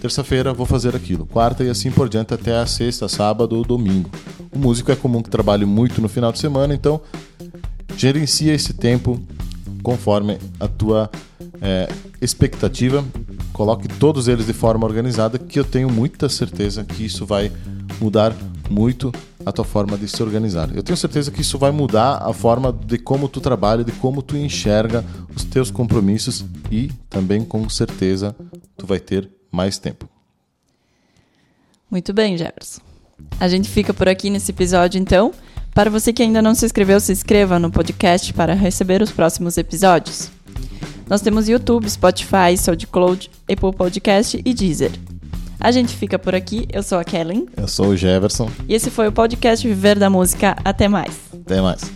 Terça-feira 0.00 0.52
vou 0.52 0.66
fazer 0.66 0.96
aquilo. 0.96 1.26
Quarta 1.26 1.64
e 1.64 1.70
assim 1.70 1.90
por 1.90 2.08
diante 2.08 2.34
até 2.34 2.56
a 2.56 2.66
sexta, 2.66 3.08
sábado 3.08 3.56
ou 3.56 3.64
domingo. 3.64 4.10
O 4.52 4.58
músico 4.58 4.90
é 4.90 4.96
comum 4.96 5.22
que 5.22 5.30
trabalhe 5.30 5.64
muito 5.64 6.00
no 6.00 6.08
final 6.08 6.32
de 6.32 6.38
semana, 6.38 6.74
então 6.74 7.00
gerencia 7.96 8.54
esse 8.54 8.72
tempo 8.72 9.20
conforme 9.82 10.38
a 10.60 10.68
tua 10.68 11.10
é, 11.60 11.88
expectativa. 12.20 13.04
Coloque 13.52 13.88
todos 13.88 14.28
eles 14.28 14.46
de 14.46 14.52
forma 14.52 14.86
organizada, 14.86 15.38
que 15.38 15.58
eu 15.58 15.64
tenho 15.64 15.90
muita 15.90 16.28
certeza 16.28 16.84
que 16.84 17.04
isso 17.04 17.26
vai 17.26 17.50
mudar 18.00 18.34
muito 18.70 19.12
a 19.44 19.52
tua 19.52 19.64
forma 19.64 19.98
de 19.98 20.08
se 20.08 20.22
organizar. 20.22 20.74
Eu 20.74 20.82
tenho 20.82 20.96
certeza 20.96 21.30
que 21.30 21.40
isso 21.40 21.58
vai 21.58 21.70
mudar 21.70 22.22
a 22.22 22.32
forma 22.32 22.72
de 22.72 22.98
como 22.98 23.28
tu 23.28 23.40
trabalha, 23.40 23.84
de 23.84 23.92
como 23.92 24.22
tu 24.22 24.36
enxerga 24.36 25.04
os 25.34 25.44
teus 25.44 25.70
compromissos 25.70 26.44
e 26.70 26.90
também 27.10 27.44
com 27.44 27.68
certeza 27.68 28.34
tu 28.76 28.86
vai 28.86 29.00
ter 29.00 29.28
mais 29.50 29.78
tempo. 29.78 30.08
Muito 31.90 32.12
bem, 32.14 32.38
Jefferson. 32.38 32.80
A 33.38 33.48
gente 33.48 33.68
fica 33.68 33.92
por 33.92 34.08
aqui 34.08 34.30
nesse 34.30 34.50
episódio 34.50 34.98
então. 34.98 35.32
Para 35.74 35.88
você 35.90 36.12
que 36.12 36.22
ainda 36.22 36.42
não 36.42 36.54
se 36.54 36.66
inscreveu, 36.66 37.00
se 37.00 37.12
inscreva 37.12 37.58
no 37.58 37.70
podcast 37.70 38.32
para 38.34 38.52
receber 38.52 39.00
os 39.00 39.10
próximos 39.10 39.56
episódios. 39.56 40.30
Nós 41.08 41.22
temos 41.22 41.48
YouTube, 41.48 41.88
Spotify, 41.88 42.56
SoundCloud, 42.58 43.30
Apple 43.50 43.72
Podcast 43.72 44.40
e 44.44 44.54
Deezer. 44.54 44.92
A 45.58 45.70
gente 45.70 45.94
fica 45.94 46.18
por 46.18 46.34
aqui. 46.34 46.66
Eu 46.70 46.82
sou 46.82 46.98
a 46.98 47.04
Kellen. 47.04 47.46
Eu 47.56 47.68
sou 47.68 47.88
o 47.88 47.96
Jefferson. 47.96 48.50
E 48.68 48.74
esse 48.74 48.90
foi 48.90 49.08
o 49.08 49.12
podcast 49.12 49.66
Viver 49.66 49.98
da 49.98 50.10
Música. 50.10 50.56
Até 50.64 50.88
mais. 50.88 51.14
Até 51.32 51.60
mais. 51.60 51.90